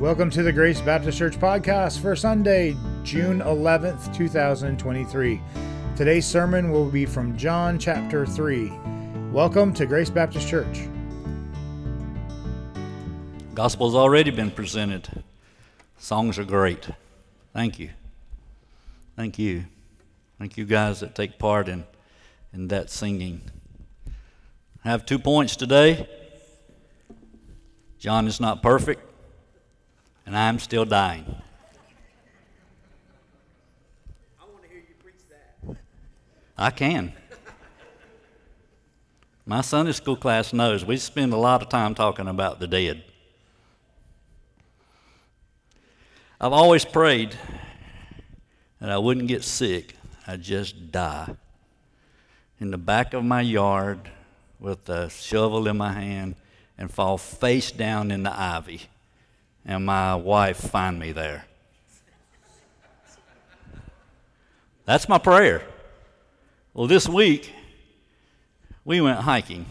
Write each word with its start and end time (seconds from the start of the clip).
Welcome 0.00 0.28
to 0.30 0.42
the 0.42 0.52
Grace 0.52 0.80
Baptist 0.80 1.18
Church 1.18 1.38
podcast 1.38 2.00
for 2.00 2.16
Sunday, 2.16 2.76
June 3.04 3.38
11th, 3.38 4.12
2023. 4.12 5.40
Today's 5.94 6.26
sermon 6.26 6.72
will 6.72 6.90
be 6.90 7.06
from 7.06 7.38
John 7.38 7.78
chapter 7.78 8.26
3. 8.26 8.72
Welcome 9.30 9.72
to 9.74 9.86
Grace 9.86 10.10
Baptist 10.10 10.48
Church. 10.48 10.88
Gospel's 13.54 13.94
already 13.94 14.32
been 14.32 14.50
presented. 14.50 15.22
Songs 15.96 16.40
are 16.40 16.44
great. 16.44 16.88
Thank 17.52 17.78
you. 17.78 17.90
Thank 19.14 19.38
you. 19.38 19.66
Thank 20.40 20.56
you 20.56 20.64
guys 20.64 21.00
that 21.00 21.14
take 21.14 21.38
part 21.38 21.68
in, 21.68 21.84
in 22.52 22.66
that 22.66 22.90
singing. 22.90 23.42
I 24.84 24.90
have 24.90 25.06
two 25.06 25.20
points 25.20 25.54
today. 25.54 26.08
John 28.00 28.26
is 28.26 28.40
not 28.40 28.60
perfect, 28.60 29.00
and 30.26 30.36
I'm 30.36 30.58
still 30.58 30.84
dying. 30.84 31.24
I 34.40 34.44
want 34.44 34.62
to 34.62 34.68
hear 34.68 34.78
you 34.78 34.94
preach 35.02 35.20
that. 35.28 35.76
I 36.56 36.70
can. 36.70 37.12
My 39.46 39.60
Sunday 39.60 39.92
school 39.92 40.16
class 40.16 40.54
knows 40.54 40.84
we 40.84 40.96
spend 40.96 41.34
a 41.34 41.36
lot 41.36 41.60
of 41.60 41.68
time 41.68 41.94
talking 41.94 42.28
about 42.28 42.60
the 42.60 42.66
dead. 42.66 43.04
I've 46.40 46.52
always 46.52 46.84
prayed 46.84 47.36
that 48.80 48.90
I 48.90 48.98
wouldn't 48.98 49.28
get 49.28 49.44
sick, 49.44 49.96
I'd 50.26 50.42
just 50.42 50.90
die. 50.90 51.36
In 52.58 52.70
the 52.70 52.78
back 52.78 53.12
of 53.12 53.24
my 53.24 53.42
yard 53.42 54.10
with 54.58 54.88
a 54.88 55.10
shovel 55.10 55.68
in 55.68 55.76
my 55.76 55.92
hand 55.92 56.36
and 56.78 56.90
fall 56.90 57.18
face 57.18 57.70
down 57.70 58.10
in 58.10 58.22
the 58.22 58.32
ivy, 58.32 58.82
and 59.64 59.86
my 59.86 60.14
wife 60.14 60.56
find 60.58 60.98
me 60.98 61.12
there. 61.12 61.46
That's 64.84 65.08
my 65.08 65.18
prayer. 65.18 65.62
Well, 66.74 66.86
this 66.86 67.08
week, 67.08 67.52
we 68.84 69.00
went 69.00 69.20
hiking 69.20 69.64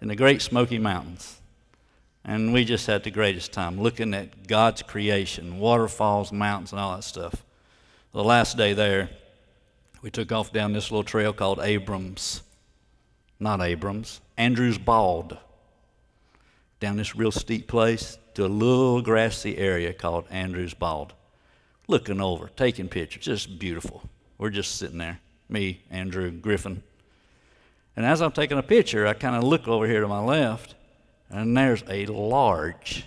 in 0.00 0.08
the 0.08 0.16
Great 0.16 0.42
Smoky 0.42 0.78
Mountains. 0.78 1.40
And 2.24 2.52
we 2.52 2.64
just 2.64 2.86
had 2.88 3.04
the 3.04 3.10
greatest 3.10 3.52
time 3.52 3.80
looking 3.80 4.12
at 4.12 4.48
God's 4.48 4.82
creation, 4.82 5.60
waterfalls, 5.60 6.32
mountains, 6.32 6.72
and 6.72 6.80
all 6.80 6.96
that 6.96 7.04
stuff. 7.04 7.44
The 8.12 8.24
last 8.24 8.56
day 8.56 8.72
there, 8.72 9.10
we 10.02 10.10
took 10.10 10.32
off 10.32 10.52
down 10.52 10.72
this 10.72 10.90
little 10.90 11.04
trail 11.04 11.32
called 11.32 11.60
Abrams. 11.60 12.42
Not 13.38 13.60
Abrams, 13.60 14.20
Andrews 14.36 14.76
Bald. 14.76 15.38
Down 16.80 16.96
this 16.96 17.14
real 17.14 17.30
steep 17.30 17.68
place 17.68 18.18
to 18.36 18.44
a 18.44 18.48
little 18.48 19.00
grassy 19.00 19.56
area 19.56 19.92
called 19.94 20.26
Andrews 20.30 20.74
Bald. 20.74 21.14
Looking 21.88 22.20
over, 22.20 22.48
taking 22.54 22.88
pictures, 22.88 23.24
just 23.24 23.58
beautiful. 23.58 24.02
We're 24.36 24.50
just 24.50 24.76
sitting 24.76 24.98
there, 24.98 25.20
me, 25.48 25.82
Andrew, 25.90 26.30
Griffin. 26.30 26.82
And 27.96 28.04
as 28.04 28.20
I'm 28.20 28.32
taking 28.32 28.58
a 28.58 28.62
picture, 28.62 29.06
I 29.06 29.14
kind 29.14 29.36
of 29.36 29.42
look 29.42 29.66
over 29.66 29.86
here 29.86 30.02
to 30.02 30.08
my 30.08 30.20
left, 30.20 30.74
and 31.30 31.56
there's 31.56 31.82
a 31.88 32.04
large 32.06 33.06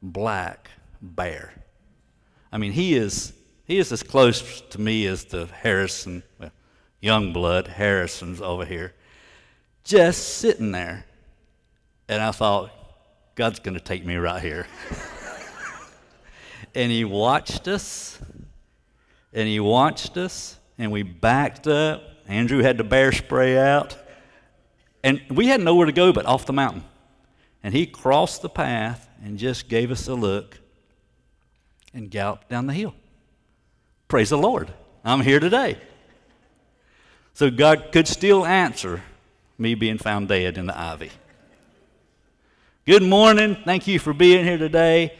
black 0.00 0.70
bear. 1.02 1.52
I 2.50 2.56
mean, 2.56 2.72
he 2.72 2.94
is 2.94 3.34
he 3.66 3.78
is 3.78 3.92
as 3.92 4.02
close 4.02 4.62
to 4.62 4.80
me 4.80 5.06
as 5.06 5.24
the 5.26 5.46
Harrison, 5.46 6.22
well, 6.38 6.52
young 7.00 7.32
blood 7.32 7.66
Harrison's 7.66 8.40
over 8.40 8.64
here, 8.64 8.94
just 9.84 10.38
sitting 10.38 10.70
there. 10.72 11.04
And 12.08 12.22
I 12.22 12.30
thought, 12.30 12.70
God's 13.36 13.58
going 13.60 13.74
to 13.74 13.80
take 13.80 14.04
me 14.04 14.16
right 14.16 14.42
here. 14.42 14.66
and 16.74 16.90
he 16.90 17.04
watched 17.04 17.68
us, 17.68 18.18
and 19.34 19.46
he 19.46 19.60
watched 19.60 20.16
us, 20.16 20.58
and 20.78 20.90
we 20.90 21.02
backed 21.02 21.66
up. 21.66 22.02
Andrew 22.26 22.62
had 22.62 22.78
the 22.78 22.84
bear 22.84 23.12
spray 23.12 23.58
out, 23.58 23.96
and 25.04 25.20
we 25.30 25.48
had 25.48 25.60
nowhere 25.60 25.84
to 25.84 25.92
go 25.92 26.14
but 26.14 26.24
off 26.24 26.46
the 26.46 26.54
mountain. 26.54 26.82
And 27.62 27.74
he 27.74 27.86
crossed 27.86 28.40
the 28.40 28.48
path 28.48 29.06
and 29.22 29.38
just 29.38 29.68
gave 29.68 29.90
us 29.90 30.08
a 30.08 30.14
look 30.14 30.58
and 31.92 32.10
galloped 32.10 32.48
down 32.48 32.66
the 32.66 32.72
hill. 32.72 32.94
Praise 34.08 34.30
the 34.30 34.38
Lord. 34.38 34.72
I'm 35.04 35.20
here 35.20 35.40
today. 35.40 35.78
So 37.34 37.50
God 37.50 37.90
could 37.92 38.08
still 38.08 38.46
answer 38.46 39.02
me 39.58 39.74
being 39.74 39.98
found 39.98 40.28
dead 40.28 40.56
in 40.56 40.66
the 40.66 40.78
ivy. 40.78 41.10
Good 42.86 43.02
morning. 43.02 43.56
Thank 43.64 43.88
you 43.88 43.98
for 43.98 44.14
being 44.14 44.44
here 44.44 44.58
today. 44.58 45.12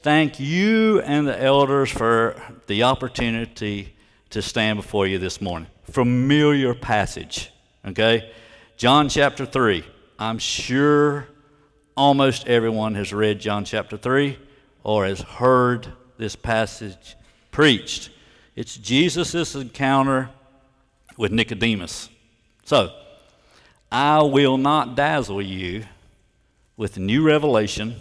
Thank 0.00 0.40
you 0.40 1.00
and 1.02 1.24
the 1.24 1.40
elders 1.40 1.88
for 1.88 2.34
the 2.66 2.82
opportunity 2.82 3.94
to 4.30 4.42
stand 4.42 4.78
before 4.78 5.06
you 5.06 5.20
this 5.20 5.40
morning. 5.40 5.68
Familiar 5.84 6.74
passage, 6.74 7.52
okay? 7.86 8.32
John 8.76 9.08
chapter 9.08 9.46
3. 9.46 9.84
I'm 10.18 10.38
sure 10.38 11.28
almost 11.96 12.48
everyone 12.48 12.96
has 12.96 13.12
read 13.12 13.38
John 13.38 13.64
chapter 13.64 13.96
3 13.96 14.36
or 14.82 15.06
has 15.06 15.20
heard 15.20 15.92
this 16.18 16.34
passage 16.34 17.14
preached. 17.52 18.10
It's 18.56 18.76
Jesus' 18.76 19.54
encounter 19.54 20.28
with 21.16 21.30
Nicodemus. 21.30 22.08
So, 22.64 22.92
I 23.92 24.22
will 24.22 24.58
not 24.58 24.96
dazzle 24.96 25.40
you 25.40 25.84
with 26.82 26.98
new 26.98 27.22
revelation 27.22 27.94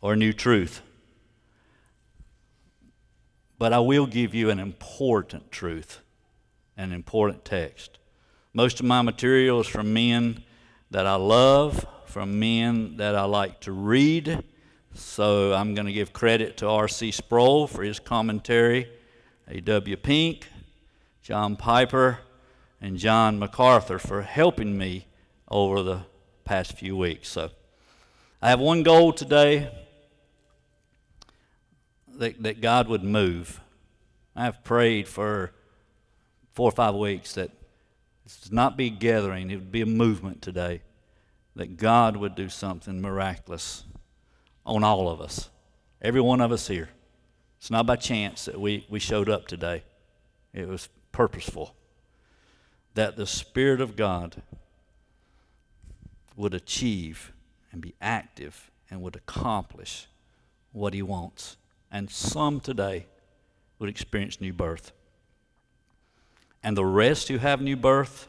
or 0.00 0.16
new 0.16 0.32
truth, 0.32 0.82
but 3.60 3.72
I 3.72 3.78
will 3.78 4.06
give 4.06 4.34
you 4.34 4.50
an 4.50 4.58
important 4.58 5.52
truth, 5.52 6.00
an 6.76 6.90
important 6.90 7.44
text. 7.44 8.00
Most 8.52 8.80
of 8.80 8.86
my 8.86 9.02
material 9.02 9.60
is 9.60 9.68
from 9.68 9.94
men 9.94 10.42
that 10.90 11.06
I 11.06 11.14
love, 11.14 11.86
from 12.06 12.40
men 12.40 12.96
that 12.96 13.14
I 13.14 13.22
like 13.22 13.60
to 13.60 13.70
read. 13.70 14.42
So 14.92 15.54
I'm 15.54 15.74
going 15.74 15.86
to 15.86 15.92
give 15.92 16.12
credit 16.12 16.56
to 16.56 16.68
R.C. 16.68 17.12
Sproul 17.12 17.68
for 17.68 17.84
his 17.84 18.00
commentary, 18.00 18.90
A.W. 19.46 19.96
Pink, 19.98 20.48
John 21.22 21.54
Piper, 21.54 22.18
and 22.80 22.96
John 22.96 23.38
MacArthur 23.38 24.00
for 24.00 24.22
helping 24.22 24.76
me 24.76 25.06
over 25.48 25.84
the 25.84 26.00
past 26.44 26.72
few 26.72 26.96
weeks. 26.96 27.28
So 27.28 27.50
I 28.42 28.50
have 28.50 28.60
one 28.60 28.82
goal 28.82 29.12
today 29.12 29.70
that, 32.16 32.42
that 32.42 32.60
God 32.60 32.88
would 32.88 33.02
move. 33.02 33.60
I 34.34 34.44
have 34.44 34.62
prayed 34.62 35.08
for 35.08 35.52
four 36.52 36.68
or 36.68 36.72
five 36.72 36.94
weeks 36.94 37.32
that 37.34 37.50
this 38.24 38.40
would 38.44 38.52
not 38.52 38.76
be 38.76 38.90
gathering, 38.90 39.50
it 39.50 39.56
would 39.56 39.72
be 39.72 39.80
a 39.80 39.86
movement 39.86 40.42
today. 40.42 40.82
That 41.54 41.78
God 41.78 42.18
would 42.18 42.34
do 42.34 42.50
something 42.50 43.00
miraculous 43.00 43.84
on 44.66 44.84
all 44.84 45.08
of 45.08 45.22
us, 45.22 45.48
every 46.02 46.20
one 46.20 46.42
of 46.42 46.52
us 46.52 46.68
here. 46.68 46.90
It's 47.58 47.70
not 47.70 47.86
by 47.86 47.96
chance 47.96 48.44
that 48.44 48.60
we, 48.60 48.86
we 48.90 48.98
showed 48.98 49.30
up 49.30 49.46
today, 49.46 49.82
it 50.52 50.68
was 50.68 50.90
purposeful. 51.12 51.74
That 52.92 53.16
the 53.16 53.26
Spirit 53.26 53.80
of 53.80 53.96
God 53.96 54.42
would 56.36 56.52
achieve 56.52 57.32
and 57.76 57.82
be 57.82 57.94
active 58.00 58.70
and 58.90 59.02
would 59.02 59.14
accomplish 59.14 60.06
what 60.72 60.94
He 60.94 61.02
wants. 61.02 61.58
And 61.92 62.10
some 62.10 62.58
today 62.58 63.04
would 63.78 63.90
experience 63.90 64.40
new 64.40 64.54
birth. 64.54 64.92
And 66.62 66.74
the 66.74 66.86
rest 66.86 67.28
who 67.28 67.36
have 67.36 67.60
new 67.60 67.76
birth 67.76 68.28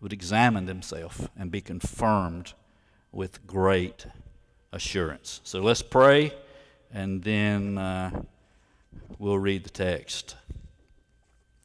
would 0.00 0.12
examine 0.12 0.66
themselves 0.66 1.28
and 1.38 1.52
be 1.52 1.60
confirmed 1.60 2.54
with 3.12 3.46
great 3.46 4.06
assurance. 4.72 5.40
So 5.44 5.60
let's 5.60 5.80
pray 5.82 6.34
and 6.92 7.22
then 7.22 7.78
uh, 7.78 8.10
we'll 9.20 9.38
read 9.38 9.62
the 9.62 9.70
text. 9.70 10.34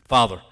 Father, 0.05 0.43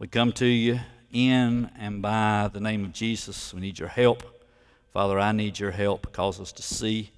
we 0.00 0.08
come 0.08 0.32
to 0.32 0.46
you 0.46 0.80
in 1.12 1.70
and 1.78 2.02
by 2.02 2.50
the 2.52 2.58
name 2.58 2.84
of 2.84 2.92
Jesus. 2.92 3.54
We 3.54 3.60
need 3.60 3.78
your 3.78 3.88
help. 3.88 4.33
Father, 4.94 5.18
I 5.18 5.32
need 5.32 5.58
your 5.58 5.72
help. 5.72 6.12
Cause 6.12 6.40
us 6.40 6.52
to 6.52 6.62
see, 6.62 7.10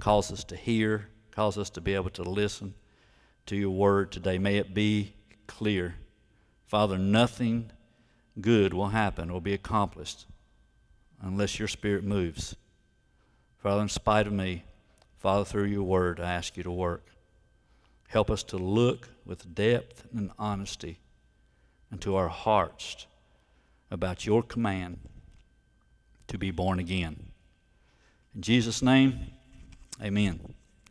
cause 0.00 0.32
us 0.32 0.42
to 0.42 0.56
hear, 0.56 1.06
cause 1.30 1.56
us 1.56 1.70
to 1.70 1.80
be 1.80 1.94
able 1.94 2.10
to 2.10 2.24
listen 2.24 2.74
to 3.46 3.54
your 3.54 3.70
word 3.70 4.10
today. 4.10 4.38
May 4.38 4.56
it 4.56 4.74
be 4.74 5.14
clear. 5.46 5.94
Father, 6.66 6.98
nothing 6.98 7.70
good 8.40 8.74
will 8.74 8.88
happen 8.88 9.30
or 9.30 9.40
be 9.40 9.54
accomplished 9.54 10.26
unless 11.22 11.60
your 11.60 11.68
spirit 11.68 12.02
moves. 12.02 12.56
Father, 13.58 13.82
in 13.82 13.88
spite 13.88 14.26
of 14.26 14.32
me, 14.32 14.64
Father, 15.16 15.44
through 15.44 15.66
your 15.66 15.84
word, 15.84 16.18
I 16.18 16.32
ask 16.32 16.56
you 16.56 16.64
to 16.64 16.72
work. 16.72 17.06
Help 18.08 18.32
us 18.32 18.42
to 18.42 18.56
look 18.56 19.10
with 19.24 19.54
depth 19.54 20.06
and 20.12 20.32
honesty 20.40 20.98
into 21.92 22.16
our 22.16 22.28
hearts 22.28 23.06
about 23.92 24.26
your 24.26 24.42
command 24.42 24.98
to 26.28 26.38
be 26.38 26.50
born 26.50 26.78
again. 26.78 27.32
In 28.34 28.42
Jesus' 28.42 28.82
name, 28.82 29.30
Amen. 30.02 30.40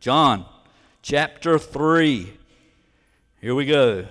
John 0.00 0.46
chapter 1.00 1.60
3. 1.60 2.32
Here 3.40 3.54
we 3.54 3.64
go. 3.64 4.06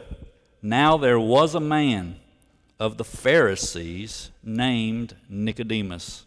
Now 0.61 0.95
there 0.97 1.19
was 1.19 1.53
a 1.53 1.59
man 1.59 2.15
of 2.79 2.97
the 2.97 3.03
Pharisees 3.03 4.31
named 4.41 5.17
Nicodemus, 5.27 6.25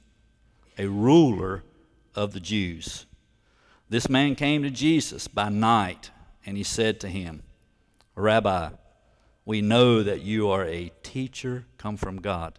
a 0.77 0.87
ruler 0.87 1.65
of 2.15 2.35
the 2.35 2.41
Jews. 2.41 3.07
This 3.89 4.11
man 4.11 4.35
came 4.35 4.63
to 4.63 4.71
Jesus 4.71 5.29
by 5.29 5.49
night, 5.49 6.11
and 6.45 6.59
he 6.59 6.63
said 6.63 7.01
to 7.01 7.09
him, 7.09 7.43
Rabbi, 8.15 8.69
we 9.47 9.63
know 9.63 10.03
that 10.03 10.21
you 10.21 10.51
are 10.51 10.67
a 10.67 10.93
teacher 11.03 11.65
come 11.79 11.97
from 11.97 12.21
God, 12.21 12.59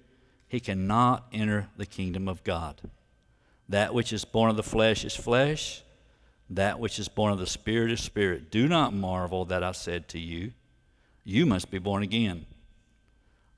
he 0.51 0.59
cannot 0.59 1.25
enter 1.31 1.69
the 1.77 1.85
kingdom 1.85 2.27
of 2.27 2.43
God. 2.43 2.81
That 3.69 3.93
which 3.93 4.11
is 4.11 4.25
born 4.25 4.49
of 4.49 4.57
the 4.57 4.63
flesh 4.63 5.05
is 5.05 5.15
flesh, 5.15 5.81
that 6.49 6.77
which 6.77 6.99
is 6.99 7.07
born 7.07 7.31
of 7.31 7.39
the 7.39 7.47
Spirit 7.47 7.89
is 7.89 8.01
spirit. 8.03 8.51
Do 8.51 8.67
not 8.67 8.93
marvel 8.93 9.45
that 9.45 9.63
I 9.63 9.71
said 9.71 10.09
to 10.09 10.19
you, 10.19 10.51
You 11.23 11.45
must 11.45 11.71
be 11.71 11.77
born 11.77 12.03
again. 12.03 12.47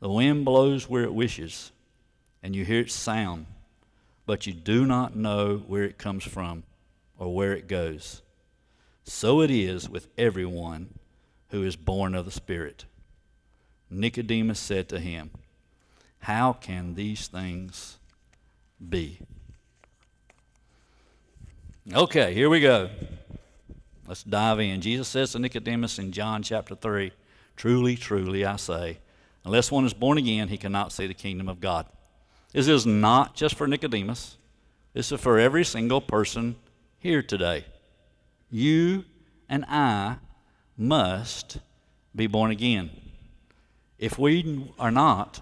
The 0.01 0.10
wind 0.12 0.45
blows 0.45 0.88
where 0.88 1.01
it 1.01 1.16
wishes, 1.16 1.72
and 2.44 2.56
you 2.56 2.63
hear 2.63 2.81
its 2.81 2.94
sound, 2.94 3.48
but 4.28 4.45
you 4.45 4.54
do 4.54 4.86
not 4.86 5.16
know 5.16 5.63
where 5.66 5.86
it 5.86 5.98
comes 5.98 6.24
from 6.24 6.62
or 7.18 7.34
where 7.34 7.54
it 7.54 7.68
goes. 7.68 8.22
So 9.04 9.42
it 9.42 9.50
is 9.50 9.90
with 9.90 10.10
everyone 10.16 10.94
who 11.50 11.63
is 11.63 11.75
born 11.75 12.13
of 12.13 12.25
the 12.25 12.31
Spirit. 12.31 12.86
Nicodemus 13.90 14.60
said 14.60 14.88
to 14.90 15.00
him, 15.00 15.31
How 16.23 16.53
can 16.53 16.95
these 16.95 17.27
things 17.27 17.97
be? 18.89 19.19
Okay, 21.91 22.33
here 22.33 22.49
we 22.49 22.61
go. 22.61 22.89
Let's 24.07 24.23
dive 24.23 24.61
in. 24.61 24.79
Jesus 24.79 25.09
says 25.09 25.33
to 25.33 25.39
Nicodemus 25.39 25.99
in 25.99 26.13
John 26.13 26.41
chapter 26.41 26.75
3 26.75 27.11
Truly, 27.57 27.97
truly, 27.97 28.45
I 28.45 28.55
say, 28.55 28.99
unless 29.43 29.69
one 29.69 29.83
is 29.83 29.93
born 29.93 30.17
again, 30.17 30.47
he 30.47 30.57
cannot 30.57 30.93
see 30.93 31.07
the 31.07 31.13
kingdom 31.13 31.49
of 31.49 31.59
God. 31.59 31.87
This 32.53 32.69
is 32.69 32.85
not 32.85 33.35
just 33.35 33.55
for 33.55 33.67
Nicodemus, 33.67 34.37
this 34.93 35.11
is 35.11 35.19
for 35.19 35.37
every 35.37 35.65
single 35.65 35.99
person 35.99 36.55
here 36.99 37.21
today. 37.21 37.65
You 38.49 39.03
and 39.49 39.65
I 39.67 40.19
must 40.77 41.57
be 42.15 42.27
born 42.27 42.49
again. 42.49 42.91
If 43.99 44.17
we 44.17 44.71
are 44.79 44.89
not, 44.89 45.41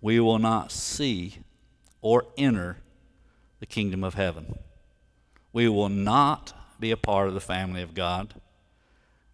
we 0.00 0.20
will 0.20 0.38
not 0.38 0.72
see 0.72 1.38
or 2.00 2.26
enter 2.36 2.78
the 3.58 3.66
kingdom 3.66 4.02
of 4.02 4.14
heaven 4.14 4.54
we 5.52 5.68
will 5.68 5.88
not 5.88 6.52
be 6.78 6.90
a 6.90 6.96
part 6.96 7.28
of 7.28 7.34
the 7.34 7.40
family 7.40 7.82
of 7.82 7.94
God, 7.94 8.34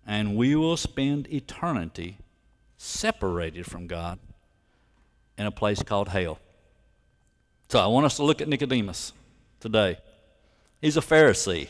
and 0.06 0.36
we 0.36 0.54
will 0.54 0.76
spend 0.76 1.32
eternity 1.32 2.18
separated 2.76 3.66
from 3.66 3.86
God 3.86 4.18
in 5.36 5.46
a 5.46 5.50
place 5.50 5.82
called 5.82 6.08
hell. 6.08 6.38
So 7.68 7.78
I 7.78 7.86
want 7.86 8.06
us 8.06 8.16
to 8.16 8.22
look 8.22 8.40
at 8.40 8.48
Nicodemus 8.48 9.12
today. 9.60 9.98
He's 10.80 10.96
a 10.96 11.00
Pharisee. 11.00 11.68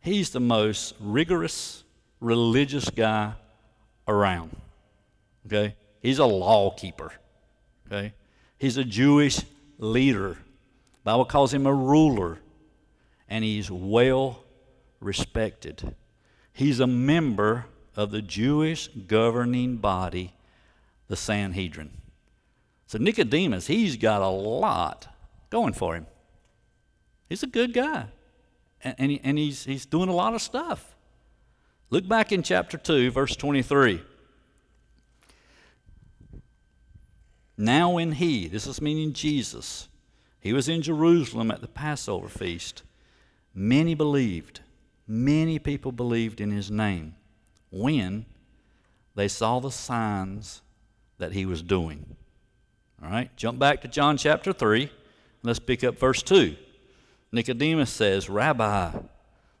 He's 0.00 0.30
the 0.30 0.40
most 0.40 0.94
rigorous 1.00 1.84
religious 2.20 2.88
guy 2.90 3.34
around. 4.06 4.56
Okay? 5.46 5.74
He's 6.00 6.18
a 6.18 6.26
law 6.26 6.70
keeper. 6.70 7.12
Okay? 7.90 8.12
He's 8.58 8.76
a 8.76 8.84
Jewish 8.84 9.40
leader. 9.78 10.38
Bible 11.02 11.24
calls 11.24 11.52
him 11.52 11.66
a 11.66 11.74
ruler 11.74 12.38
and 13.28 13.42
he's 13.44 13.70
well 13.70 14.44
respected. 15.00 15.94
He's 16.52 16.80
a 16.80 16.86
member 16.86 17.66
of 17.96 18.10
the 18.10 18.22
Jewish 18.22 18.88
governing 18.88 19.76
body, 19.76 20.34
the 21.08 21.16
Sanhedrin. 21.16 21.90
So 22.86 22.98
Nicodemus, 22.98 23.66
he's 23.66 23.96
got 23.96 24.20
a 24.20 24.28
lot 24.28 25.08
going 25.48 25.72
for 25.72 25.94
him. 25.94 26.06
He's 27.28 27.42
a 27.42 27.46
good 27.46 27.72
guy. 27.72 28.06
And, 28.82 28.94
and, 28.98 29.10
he, 29.10 29.20
and 29.22 29.38
he's, 29.38 29.64
he's 29.64 29.86
doing 29.86 30.08
a 30.08 30.14
lot 30.14 30.34
of 30.34 30.42
stuff. 30.42 30.96
Look 31.90 32.08
back 32.08 32.32
in 32.32 32.42
chapter 32.42 32.76
2, 32.78 33.10
verse 33.10 33.36
23. 33.36 34.02
Now, 37.60 37.90
when 37.90 38.12
he, 38.12 38.48
this 38.48 38.66
is 38.66 38.80
meaning 38.80 39.12
Jesus, 39.12 39.90
he 40.40 40.54
was 40.54 40.66
in 40.66 40.80
Jerusalem 40.80 41.50
at 41.50 41.60
the 41.60 41.68
Passover 41.68 42.26
feast, 42.26 42.84
Many 43.54 43.94
believed. 43.94 44.60
Many 45.06 45.58
people 45.58 45.92
believed 45.92 46.40
in 46.40 46.52
his 46.52 46.70
name 46.70 47.16
when 47.70 48.24
they 49.14 49.28
saw 49.28 49.60
the 49.60 49.70
signs 49.70 50.62
that 51.18 51.32
he 51.32 51.44
was 51.44 51.62
doing. 51.62 52.16
All 53.04 53.10
right, 53.10 53.36
jump 53.36 53.58
back 53.58 53.82
to 53.82 53.88
John 53.88 54.16
chapter 54.16 54.54
3. 54.54 54.90
Let's 55.42 55.58
pick 55.58 55.84
up 55.84 55.98
verse 55.98 56.22
2. 56.22 56.56
Nicodemus 57.30 57.90
says, 57.90 58.30
Rabbi, 58.30 58.92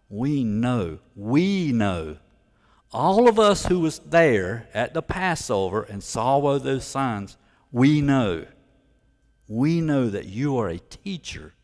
we 0.08 0.42
know, 0.42 1.00
we 1.14 1.70
know. 1.70 2.16
All 2.92 3.28
of 3.28 3.38
us 3.38 3.66
who 3.66 3.80
was 3.80 3.98
there 3.98 4.68
at 4.72 4.94
the 4.94 5.02
Passover 5.02 5.82
and 5.82 6.02
saw 6.02 6.58
those 6.58 6.84
signs, 6.84 7.36
we 7.72 8.00
know. 8.00 8.46
We 9.48 9.80
know 9.80 10.08
that 10.08 10.26
you 10.26 10.58
are 10.58 10.68
a 10.68 10.78
teacher 10.78 11.54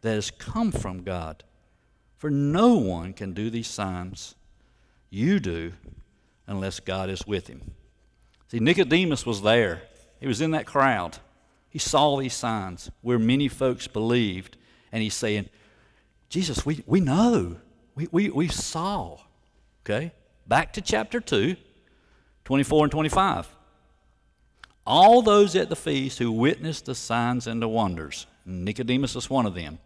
that 0.00 0.14
has 0.14 0.30
come 0.30 0.72
from 0.72 1.02
God. 1.02 1.44
For 2.16 2.30
no 2.30 2.74
one 2.74 3.12
can 3.12 3.32
do 3.32 3.50
these 3.50 3.68
signs 3.68 4.34
you 5.10 5.38
do 5.38 5.72
unless 6.46 6.80
God 6.80 7.10
is 7.10 7.26
with 7.26 7.46
him. 7.46 7.72
See, 8.48 8.60
Nicodemus 8.60 9.26
was 9.26 9.42
there, 9.42 9.82
he 10.20 10.26
was 10.26 10.40
in 10.40 10.50
that 10.52 10.66
crowd. 10.66 11.18
He 11.70 11.78
saw 11.78 12.16
these 12.16 12.34
signs 12.34 12.90
where 13.02 13.18
many 13.18 13.46
folks 13.46 13.86
believed, 13.86 14.56
and 14.90 15.02
he's 15.02 15.14
saying, 15.14 15.50
Jesus, 16.30 16.64
we, 16.64 16.82
we 16.86 17.00
know. 17.00 17.56
We, 17.94 18.08
we, 18.10 18.30
we 18.30 18.48
saw. 18.48 19.18
Okay? 19.84 20.12
Back 20.46 20.72
to 20.74 20.80
chapter 20.80 21.20
2, 21.20 21.56
24 22.44 22.84
and 22.86 22.90
25. 22.90 23.48
All 24.88 25.20
those 25.20 25.54
at 25.54 25.68
the 25.68 25.76
feast 25.76 26.18
who 26.18 26.32
witnessed 26.32 26.86
the 26.86 26.94
signs 26.94 27.46
and 27.46 27.60
the 27.60 27.68
wonders, 27.68 28.26
Nicodemus 28.46 29.14
was 29.14 29.28
one 29.28 29.44
of 29.44 29.54
them, 29.54 29.80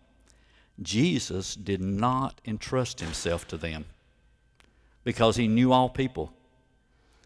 Jesus 0.81 1.57
did 1.57 1.81
not 1.81 2.41
entrust 2.45 3.01
himself 3.01 3.49
to 3.49 3.57
them 3.57 3.87
because 5.03 5.35
he 5.35 5.49
knew 5.49 5.73
all 5.73 5.89
people 5.89 6.33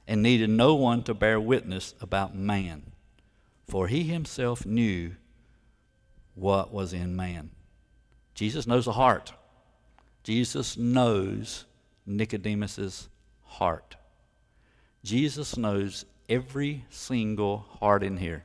and 0.08 0.22
needed 0.22 0.48
no 0.48 0.74
one 0.74 1.02
to 1.02 1.12
bear 1.12 1.38
witness 1.38 1.94
about 2.00 2.34
man, 2.34 2.92
for 3.68 3.88
he 3.88 4.04
himself 4.04 4.64
knew 4.64 5.10
what 6.34 6.72
was 6.72 6.94
in 6.94 7.14
man. 7.14 7.50
Jesus 8.34 8.66
knows 8.66 8.86
the 8.86 8.92
heart. 8.92 9.34
Jesus 10.24 10.78
knows 10.78 11.66
Nicodemus's 12.06 13.10
heart. 13.44 13.96
Jesus 15.04 15.58
knows 15.58 16.06
every 16.28 16.84
single 16.90 17.66
heart 17.80 18.02
in 18.02 18.16
here 18.16 18.44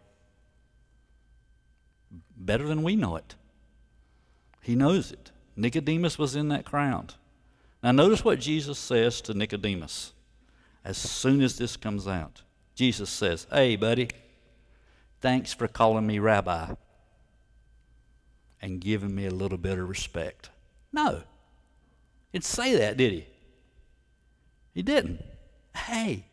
better 2.36 2.68
than 2.68 2.84
we 2.84 2.96
know 2.96 3.16
it. 3.16 3.36
He 4.62 4.76
knows 4.76 5.12
it. 5.12 5.32
Nicodemus 5.56 6.18
was 6.18 6.36
in 6.36 6.50
that 6.50 6.66
crowd. 6.66 7.16
Now, 7.84 7.92
notice 7.92 8.24
what 8.24 8.40
Jesus 8.40 8.78
says 8.78 9.22
to 9.22 9.34
Nicodemus 9.34 10.14
as 10.84 10.98
soon 10.98 11.42
as 11.42 11.58
this 11.58 11.78
comes 11.78 12.08
out. 12.08 12.44
Jesus 12.76 13.10
says, 13.10 13.48
Hey, 13.52 13.76
buddy, 13.76 14.10
thanks 15.20 15.54
for 15.54 15.68
calling 15.68 16.06
me 16.06 16.20
rabbi 16.20 16.74
and 18.62 18.80
giving 18.80 19.14
me 19.14 19.26
a 19.26 19.32
little 19.32 19.58
bit 19.58 19.80
of 19.80 19.90
respect. 19.90 20.50
No. 20.94 21.24
He 22.32 22.38
didn't 22.38 22.46
say 22.46 22.76
that, 22.76 22.98
did 22.98 23.12
he? 23.12 23.28
He 24.74 24.84
didn't. 24.84 25.24
Hey, 25.76 26.26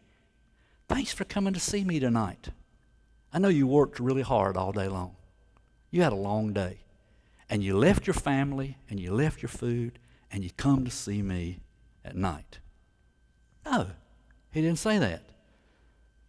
thanks 0.89 1.13
for 1.13 1.25
coming 1.25 1.55
to 1.55 1.61
see 1.61 1.85
me 1.85 2.01
tonight. 2.01 2.49
I 3.33 3.39
know 3.39 3.49
you 3.49 3.67
worked 3.67 4.01
really 4.01 4.23
hard 4.23 4.57
all 4.57 4.73
day 4.73 4.89
long. 4.89 5.17
You 5.91 6.03
had 6.03 6.13
a 6.13 6.17
long 6.17 6.53
day. 6.53 6.79
and 7.51 7.63
you 7.63 7.77
left 7.77 8.07
your 8.07 8.15
family 8.15 8.77
and 8.91 9.01
you 9.01 9.13
left 9.13 9.43
your 9.43 9.49
food 9.49 9.99
and 10.31 10.45
you 10.45 10.51
come 10.57 10.85
to 10.85 10.91
see 10.91 11.23
me 11.23 11.61
at 12.05 12.15
night. 12.15 12.59
No, 13.65 13.89
he 14.51 14.61
didn't 14.61 14.79
say 14.79 14.99
that. 14.99 15.23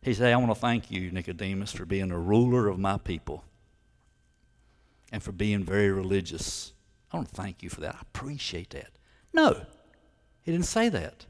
He 0.01 0.13
said, 0.13 0.31
I 0.31 0.37
want 0.37 0.51
to 0.53 0.59
thank 0.59 0.89
you, 0.89 1.11
Nicodemus, 1.11 1.73
for 1.73 1.85
being 1.85 2.11
a 2.11 2.17
ruler 2.17 2.67
of 2.67 2.79
my 2.79 2.97
people 2.97 3.43
and 5.11 5.21
for 5.21 5.33
being 5.33 5.63
very 5.63 5.91
religious. 5.91 6.71
I 7.11 7.17
want 7.17 7.29
to 7.29 7.35
thank 7.35 7.61
you 7.63 7.69
for 7.69 7.81
that. 7.81 7.95
I 7.95 7.99
appreciate 8.01 8.69
that. 8.69 8.91
No, 9.33 9.61
he 10.41 10.51
didn't 10.51 10.67
say 10.67 10.87
that. 10.89 11.25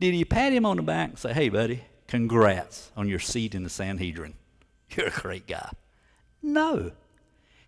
Did 0.00 0.14
he 0.14 0.24
pat 0.24 0.52
him 0.52 0.64
on 0.64 0.78
the 0.78 0.82
back 0.82 1.10
and 1.10 1.18
say, 1.18 1.32
hey, 1.34 1.50
buddy, 1.50 1.84
congrats 2.06 2.90
on 2.96 3.08
your 3.08 3.18
seat 3.18 3.54
in 3.54 3.62
the 3.62 3.70
Sanhedrin? 3.70 4.34
You're 4.90 5.08
a 5.08 5.10
great 5.10 5.46
guy. 5.46 5.70
No. 6.42 6.92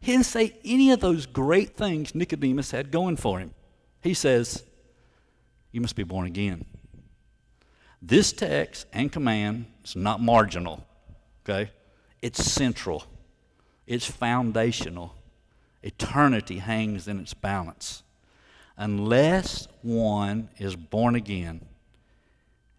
He 0.01 0.13
didn't 0.13 0.27
say 0.27 0.55
any 0.65 0.91
of 0.93 1.01
those 1.01 1.27
great 1.27 1.77
things 1.77 2.15
Nicodemus 2.15 2.71
had 2.71 2.91
going 2.91 3.17
for 3.17 3.41
him. 3.41 3.53
He 4.03 4.15
says, 4.15 4.63
You 5.73 5.81
must 5.81 5.97
be 5.97 6.05
born 6.05 6.27
again. 6.27 6.65
This 8.01 8.33
text 8.33 8.87
and 8.93 9.11
command 9.11 9.67
is 9.85 9.97
not 9.97 10.21
marginal, 10.21 10.87
okay? 11.45 11.73
It's 12.23 12.45
central, 12.45 13.05
it's 13.87 14.07
foundational. 14.07 15.15
Eternity 15.83 16.59
hangs 16.59 17.07
in 17.07 17.21
its 17.21 17.33
balance. 17.33 18.03
Unless 18.77 19.69
one 19.83 20.49
is 20.59 20.75
born 20.75 21.15
again, 21.15 21.65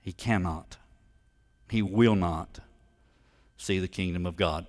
he 0.02 0.12
cannot, 0.12 0.78
he 1.70 1.82
will 1.82 2.16
not 2.16 2.60
see 3.58 3.80
the 3.80 3.88
kingdom 3.88 4.26
of 4.26 4.36
God. 4.36 4.66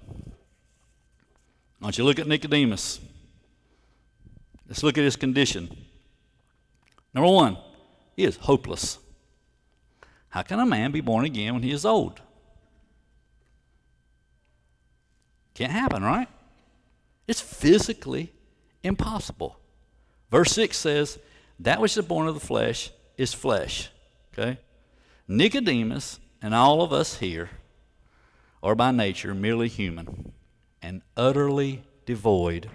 I 1.81 1.85
want 1.85 1.99
you 1.99 2.05
look 2.05 2.19
at 2.19 2.27
Nicodemus. 2.27 3.01
Let's 4.67 4.83
look 4.83 4.99
at 4.99 5.05
his 5.05 5.17
condition. 5.17 5.77
Number 7.15 7.31
one, 7.31 7.57
he 8.17 8.25
is 8.25 8.37
hopeless. 8.37 8.99
How 10.31 10.43
can 10.43 10.59
a 10.59 10.67
man 10.67 10.91
be 10.91 11.01
born 11.01 11.25
again 11.25 11.55
when 11.55 11.63
he 11.63 11.71
is 11.71 11.85
old? 11.85 12.21
Can't 15.55 15.73
happen, 15.73 16.03
right? 16.03 16.29
It's 17.27 17.41
physically 17.41 18.33
impossible. 18.83 19.59
Verse 20.31 20.53
6 20.53 20.77
says, 20.77 21.19
That 21.59 21.81
which 21.81 21.97
is 21.97 22.05
born 22.05 22.29
of 22.29 22.35
the 22.35 22.41
flesh 22.41 22.91
is 23.17 23.35
flesh. 23.35 23.91
Okay? 24.33 24.59
Nicodemus 25.27 26.21
and 26.41 26.55
all 26.55 26.83
of 26.83 26.93
us 26.93 27.19
here 27.19 27.51
are 28.63 28.75
by 28.75 28.91
nature 28.91 29.35
merely 29.35 29.69
human 29.69 30.33
and 30.83 31.03
utterly 31.17 31.83
devoid 32.07 32.71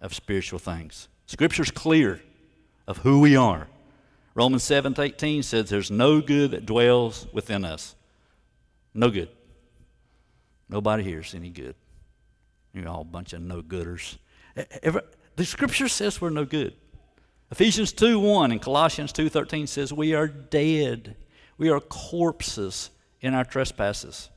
of 0.00 0.14
spiritual 0.14 0.58
things. 0.58 1.08
Scripture's 1.26 1.70
clear 1.70 2.20
of 2.86 2.98
who 2.98 3.20
we 3.20 3.36
are. 3.36 3.68
Romans 4.34 4.62
7 4.62 4.94
18 4.96 5.42
says, 5.42 5.68
There's 5.68 5.90
no 5.90 6.20
good 6.20 6.52
that 6.52 6.64
dwells 6.64 7.26
within 7.32 7.64
us. 7.64 7.96
No 8.94 9.10
good. 9.10 9.28
Nobody 10.68 11.02
here 11.02 11.20
is 11.20 11.34
any 11.34 11.50
good. 11.50 11.74
You're 12.72 12.88
all 12.88 13.00
a 13.00 13.04
bunch 13.04 13.32
of 13.32 13.42
no 13.42 13.62
gooders. 13.62 14.18
the 14.54 15.44
scripture 15.44 15.88
says 15.88 16.20
we're 16.20 16.30
no 16.30 16.44
good. 16.44 16.74
Ephesians 17.50 17.92
2 17.92 18.20
1 18.20 18.52
and 18.52 18.62
Colossians 18.62 19.12
2 19.12 19.28
13 19.28 19.66
says, 19.66 19.92
We 19.92 20.14
are 20.14 20.28
dead. 20.28 21.16
We 21.56 21.70
are 21.70 21.80
corpses 21.80 22.90
in 23.20 23.34
our 23.34 23.44
trespasses. 23.44 24.30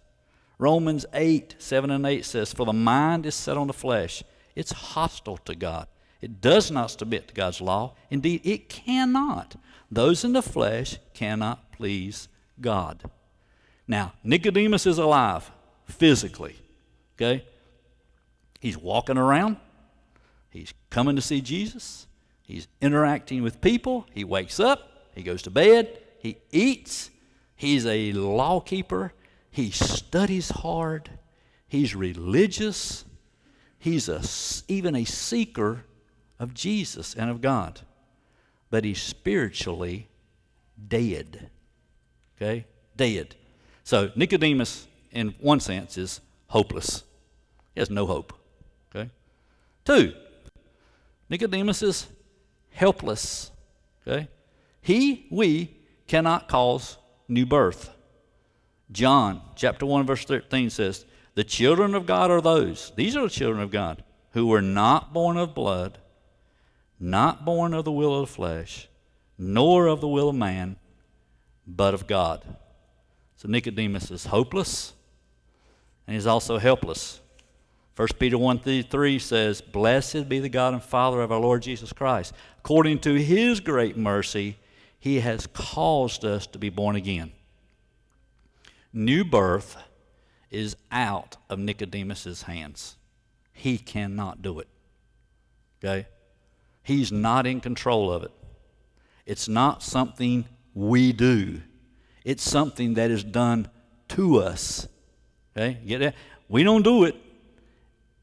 Romans 0.58 1.06
8 1.14 1.56
7 1.58 1.90
and 1.90 2.06
8 2.06 2.24
says, 2.24 2.54
For 2.54 2.66
the 2.66 2.74
mind 2.74 3.26
is 3.26 3.36
set 3.36 3.58
on 3.58 3.68
the 3.68 3.74
flesh, 3.74 4.24
it's 4.56 4.72
hostile 4.72 5.38
to 5.38 5.56
God. 5.56 5.88
It 6.22 6.40
does 6.40 6.70
not 6.70 6.92
submit 6.92 7.30
to 7.30 7.34
God's 7.34 7.62
law. 7.62 7.96
Indeed, 8.12 8.42
it 8.44 8.70
cannot. 8.70 9.56
Those 9.90 10.24
in 10.24 10.34
the 10.34 10.44
flesh 10.44 11.00
cannot 11.14 11.72
please 11.72 12.28
God. 12.60 13.04
Now, 13.88 14.14
Nicodemus 14.24 14.86
is 14.86 15.00
alive 15.00 15.52
physically. 15.86 16.56
Okay? 17.16 17.44
He's 18.60 18.78
walking 18.78 19.18
around. 19.18 19.58
He's 20.52 20.74
coming 20.90 21.16
to 21.16 21.22
see 21.22 21.42
Jesus. 21.42 22.06
He's 22.44 22.68
interacting 22.82 23.42
with 23.42 23.62
people. 23.62 24.06
He 24.14 24.24
wakes 24.24 24.60
up. 24.60 25.08
He 25.16 25.24
goes 25.24 25.42
to 25.44 25.50
bed. 25.50 26.00
He 26.20 26.38
eats. 26.52 27.10
He's 27.62 27.86
a 27.86 28.12
lawkeeper. 28.14 29.14
He 29.52 29.70
studies 29.70 30.50
hard. 30.50 31.12
He's 31.68 31.94
religious. 31.94 33.06
He's 33.78 34.10
a, 34.10 34.24
even 34.68 34.96
a 34.96 35.06
seeker 35.06 35.86
of 36.40 36.56
Jesus 36.56 37.14
and 37.14 37.30
of 37.30 37.40
God. 37.40 37.82
But 38.72 38.84
he's 38.84 39.00
spiritually 39.00 40.08
dead. 40.88 41.52
Okay? 42.36 42.66
Dead. 42.96 43.36
So 43.84 44.10
Nicodemus, 44.16 44.88
in 45.12 45.36
one 45.40 45.60
sense, 45.60 46.00
is 46.00 46.20
hopeless. 46.48 47.04
He 47.76 47.80
has 47.82 47.92
no 47.92 48.08
hope. 48.08 48.34
Okay? 48.90 49.12
Two, 49.86 50.14
Nicodemus 51.30 51.84
is 51.84 52.08
helpless. 52.72 53.52
Okay? 54.08 54.30
He, 54.82 55.28
we, 55.30 55.78
cannot 56.08 56.48
cause 56.48 56.98
new 57.32 57.46
birth. 57.46 57.90
John 58.92 59.42
chapter 59.56 59.86
1, 59.86 60.06
verse 60.06 60.26
13 60.26 60.70
says, 60.70 61.06
The 61.34 61.44
children 61.44 61.96
of 61.96 62.06
God 62.06 62.30
are 62.30 62.42
those, 62.42 62.92
these 62.96 63.16
are 63.16 63.24
the 63.24 63.30
children 63.30 63.64
of 63.64 63.72
God, 63.72 64.04
who 64.34 64.48
were 64.48 64.62
not 64.62 65.14
born 65.14 65.38
of 65.38 65.56
blood, 65.56 65.98
not 67.00 67.46
born 67.46 67.74
of 67.74 67.86
the 67.86 67.92
will 67.92 68.20
of 68.20 68.28
the 68.28 68.34
flesh, 68.36 68.90
nor 69.38 69.88
of 69.88 70.02
the 70.02 70.08
will 70.08 70.30
of 70.30 70.36
man, 70.36 70.76
but 71.66 71.94
of 71.94 72.06
God. 72.06 72.44
So 73.38 73.48
Nicodemus 73.48 74.12
is 74.12 74.26
hopeless, 74.26 74.94
and 76.06 76.16
he's 76.16 76.28
also 76.28 76.58
helpless. 76.58 77.22
1 77.96 78.08
Peter 78.20 78.38
1 78.38 78.60
3 78.84 79.20
says, 79.20 79.62
Blessed 79.62 80.28
be 80.28 80.40
the 80.40 80.50
God 80.50 80.74
and 80.74 80.84
Father 80.84 81.22
of 81.22 81.32
our 81.32 81.40
Lord 81.40 81.62
Jesus 81.62 81.94
Christ. 81.94 82.34
According 82.60 83.00
to 83.00 83.14
his 83.16 83.60
great 83.60 83.96
mercy, 83.96 84.58
he 85.02 85.20
has 85.20 85.48
caused 85.48 86.24
us 86.24 86.48
to 86.48 86.58
be 86.58 86.70
born 86.70 86.96
again. 86.96 87.34
New 88.94 89.26
birth 89.26 89.76
is 90.50 90.78
out 90.94 91.36
of 91.50 91.60
Nicodemus's 91.60 92.44
hands. 92.44 92.96
He 93.52 93.78
cannot 93.78 94.42
do 94.42 94.60
it. 94.60 94.70
Okay? 95.84 96.08
He's 96.84 97.12
not 97.12 97.46
in 97.46 97.60
control 97.60 98.10
of 98.14 98.24
it. 98.24 98.32
It's 99.26 99.50
not 99.50 99.84
something 99.84 100.46
we 100.74 101.12
do. 101.12 101.62
It's 102.24 102.50
something 102.50 102.94
that 102.94 103.12
is 103.12 103.26
done 103.26 103.70
to 104.10 104.38
us. 104.38 104.88
Okay? 105.58 105.78
Get 105.86 106.00
that? 106.00 106.16
We 106.48 106.64
don't 106.64 106.84
do 106.84 107.04
it 107.04 107.16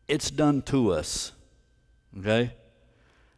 it's 0.09 0.31
done 0.31 0.63
to 0.63 0.93
us. 0.93 1.33
Okay? 2.19 2.53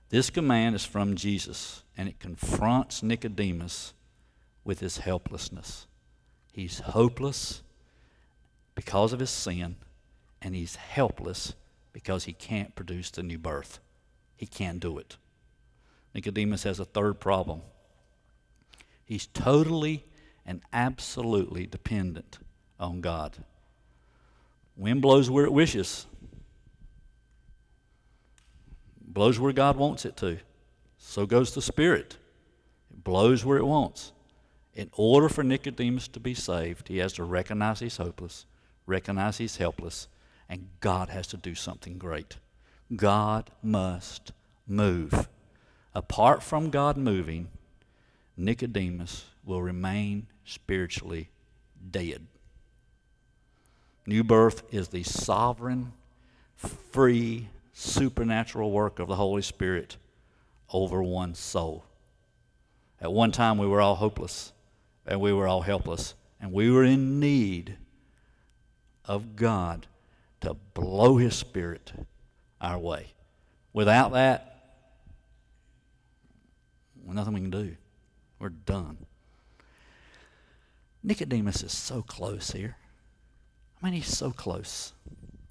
This 0.09 0.31
command 0.31 0.77
is 0.77 0.85
from 0.85 1.17
Jesus, 1.17 1.83
and 2.01 2.09
it 2.09 2.19
confronts 2.19 3.03
Nicodemus 3.03 3.93
with 4.65 4.81
his 4.81 4.97
helplessness. 4.97 5.87
He's 6.51 6.79
hopeless 6.79 7.61
because 8.75 9.13
of 9.13 9.21
his 9.21 9.29
sin, 9.29 9.77
and 10.41 10.55
he's 10.55 10.77
helpless 10.77 11.53
because 11.93 12.25
he 12.25 12.33
can't 12.33 12.75
produce 12.75 13.11
the 13.11 13.23
new 13.23 13.37
birth. 13.37 13.81
He 14.35 14.47
can't 14.47 14.81
do 14.81 14.97
it. 14.97 15.19
Nicodemus 16.15 16.63
has 16.63 16.81
a 16.81 16.87
third 16.87 17.21
problem. 17.21 17.61
He's 19.05 19.27
totally 19.27 20.07
and 20.47 20.63
absolutely 20.73 21.67
dependent 21.67 22.39
on 22.79 23.03
God. 23.03 23.45
Wind 24.75 25.03
blows 25.03 25.29
where 25.29 25.45
it 25.45 25.53
wishes 25.53 26.07
blows 29.07 29.39
where 29.39 29.53
God 29.53 29.77
wants 29.77 30.05
it 30.05 30.17
to. 30.19 30.39
So 31.03 31.27
goes 31.27 31.53
the 31.55 31.63
Spirit. 31.63 32.19
It 32.91 33.03
blows 33.03 33.45
where 33.45 33.59
it 33.59 33.65
wants. 33.65 34.13
In 34.75 34.91
order 34.93 35.29
for 35.29 35.43
Nicodemus 35.43 36.07
to 36.09 36.21
be 36.21 36.35
saved, 36.35 36.87
he 36.87 36.99
has 36.99 37.15
to 37.15 37.25
recognize 37.25 37.81
he's 37.81 37.97
hopeless, 37.97 38.47
recognize 38.87 39.39
he's 39.39 39.57
helpless, 39.57 40.07
and 40.49 40.69
God 40.79 41.09
has 41.09 41.27
to 41.29 41.37
do 41.37 41.57
something 41.57 41.99
great. 41.99 42.37
God 42.95 43.51
must 43.63 44.33
move. 44.69 45.29
Apart 45.95 46.43
from 46.43 46.71
God 46.71 46.97
moving, 46.97 47.49
Nicodemus 48.37 49.25
will 49.45 49.63
remain 49.63 50.29
spiritually 50.45 51.31
dead. 51.91 52.27
New 54.07 54.23
birth 54.23 54.63
is 54.73 54.89
the 54.89 55.03
sovereign, 55.03 55.93
free 56.57 57.49
supernatural 57.73 58.71
work 58.71 58.99
of 58.99 59.09
the 59.09 59.17
Holy 59.17 59.43
Spirit 59.43 59.97
over 60.73 61.03
one 61.03 61.35
soul. 61.35 61.85
At 63.01 63.13
one 63.13 63.33
time, 63.33 63.59
we 63.59 63.67
were 63.67 63.81
all 63.81 63.97
hopeless 63.97 64.53
and 65.07 65.21
we 65.21 65.33
were 65.33 65.49
all 65.49 65.63
helpless, 65.63 66.15
and 66.41 66.53
we 66.53 66.71
were 66.71 66.85
in 66.85 67.19
need 67.19 67.77
of 69.05 69.35
God 69.35 69.87
to 70.41 70.55
blow 70.55 71.17
His 71.17 71.35
Spirit 71.35 71.93
our 72.61 72.79
way. 72.79 73.13
Without 73.73 74.13
that, 74.13 74.47
nothing 77.07 77.35
we 77.35 77.41
can 77.41 77.51
do. 77.51 77.77
We're 78.39 78.51
done. 78.51 78.99
Nicodemus 81.03 81.63
is 81.63 81.73
so 81.73 82.03
close 82.03 82.53
here. 82.53 82.77
I 83.83 83.87
mean, 83.87 83.95
he's 83.95 84.17
so 84.17 84.31
close. 84.31 84.93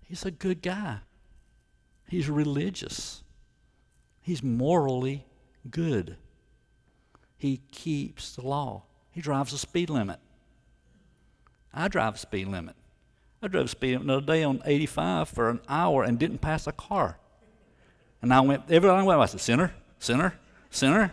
He's 0.01 0.23
a 0.23 0.31
good 0.31 0.61
guy. 0.61 0.99
He's 2.07 2.29
religious. 2.29 3.23
He's 4.29 4.43
morally 4.43 5.25
good. 5.71 6.15
He 7.35 7.61
keeps 7.71 8.35
the 8.35 8.43
law. 8.43 8.83
He 9.09 9.21
drives 9.21 9.53
the 9.53 9.57
speed 9.57 9.89
limit. 9.89 10.19
I 11.73 11.87
drive 11.87 12.13
a 12.13 12.17
speed 12.19 12.47
limit. 12.47 12.75
I 13.41 13.47
drove 13.47 13.65
a 13.65 13.69
speed 13.69 13.93
limit 13.93 14.05
the 14.05 14.13
other 14.17 14.25
day 14.27 14.43
on 14.43 14.61
85 14.63 15.29
for 15.29 15.49
an 15.49 15.61
hour 15.67 16.03
and 16.03 16.19
didn't 16.19 16.41
pass 16.41 16.67
a 16.67 16.71
car. 16.71 17.17
And 18.21 18.31
I 18.31 18.41
went, 18.41 18.65
everybody 18.69 19.03
went, 19.03 19.19
I 19.19 19.25
said, 19.25 19.41
sinner, 19.41 19.73
sinner, 19.97 20.35
sinner. 20.69 21.11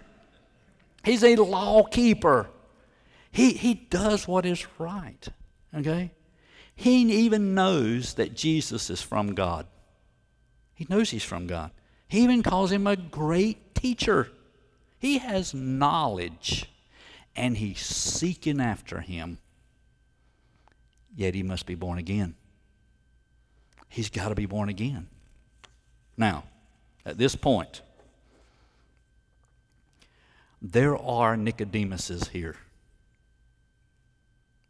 He's 1.02 1.24
a 1.24 1.36
law 1.36 1.84
keeper. 1.84 2.50
He, 3.32 3.54
he 3.54 3.72
does 3.72 4.28
what 4.28 4.44
is 4.44 4.66
right. 4.78 5.26
Okay? 5.74 6.10
He 6.74 7.00
even 7.24 7.54
knows 7.54 8.12
that 8.12 8.34
Jesus 8.34 8.90
is 8.90 9.00
from 9.00 9.34
God. 9.34 9.66
He 10.74 10.86
knows 10.90 11.08
he's 11.08 11.24
from 11.24 11.46
God. 11.46 11.70
He 12.08 12.20
even 12.20 12.42
calls 12.42 12.70
him 12.70 12.86
a 12.86 12.96
great 12.96 13.74
teacher. 13.74 14.28
He 14.98 15.18
has 15.18 15.52
knowledge 15.52 16.70
and 17.34 17.56
he's 17.56 17.80
seeking 17.80 18.60
after 18.60 19.00
him. 19.00 19.38
Yet 21.14 21.34
he 21.34 21.42
must 21.42 21.66
be 21.66 21.74
born 21.74 21.98
again. 21.98 22.34
He's 23.88 24.10
got 24.10 24.28
to 24.28 24.34
be 24.34 24.46
born 24.46 24.68
again. 24.68 25.08
Now, 26.16 26.44
at 27.04 27.18
this 27.18 27.36
point, 27.36 27.82
there 30.60 30.96
are 30.96 31.36
Nicodemuses 31.36 32.28
here. 32.28 32.56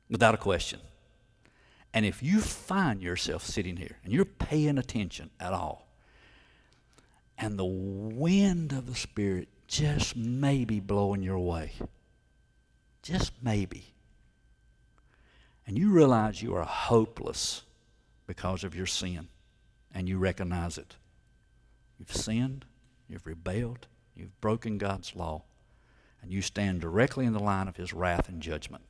Without 0.09 0.35
a 0.35 0.39
question. 0.39 0.81
And 1.93 2.05
if 2.05 2.23
you 2.23 2.41
find 2.41 3.03
yourself 3.03 3.45
sitting 3.45 3.77
here 3.77 3.97
and 4.05 4.13
you're 4.13 4.25
paying 4.25 4.79
attention 4.79 5.31
at 5.41 5.53
all, 5.53 5.86
and 7.39 7.59
the 7.59 7.65
wind 7.65 8.73
of 8.73 8.87
the 8.87 8.95
Spirit 8.95 9.49
just 9.67 10.17
may 10.17 10.65
be 10.65 10.81
blowing 10.81 11.23
your 11.23 11.39
way, 11.39 11.73
just 13.03 13.33
maybe, 13.43 13.95
and 15.67 15.77
you 15.77 15.91
realize 15.91 16.43
you 16.43 16.55
are 16.55 16.65
hopeless 16.65 17.63
because 18.27 18.65
of 18.65 18.75
your 18.75 18.87
sin, 18.87 19.29
and 19.93 20.09
you 20.09 20.19
recognize 20.19 20.79
it. 20.79 20.97
You've 21.99 22.15
sinned, 22.15 22.65
you've 23.09 23.27
rebelled, 23.27 23.87
you've 24.15 24.41
broken 24.41 24.79
God's 24.79 25.17
law, 25.17 25.43
and 26.23 26.33
you 26.33 26.43
stand 26.43 26.81
directly 26.81 27.25
in 27.25 27.33
the 27.33 27.41
line 27.43 27.69
of 27.69 27.77
His 27.77 27.93
wrath 27.93 28.29
and 28.29 28.41
judgment. 28.41 28.85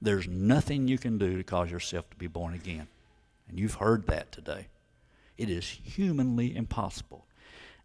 There's 0.00 0.26
nothing 0.26 0.88
you 0.88 0.98
can 0.98 1.16
do 1.16 1.36
to 1.36 1.44
cause 1.44 1.70
yourself 1.70 2.10
to 2.10 2.16
be 2.16 2.26
born 2.26 2.54
again. 2.54 2.88
And 3.48 3.58
you've 3.58 3.74
heard 3.74 4.06
that 4.06 4.32
today. 4.32 4.66
It 5.38 5.48
is 5.48 5.66
humanly 5.68 6.56
impossible. 6.56 7.26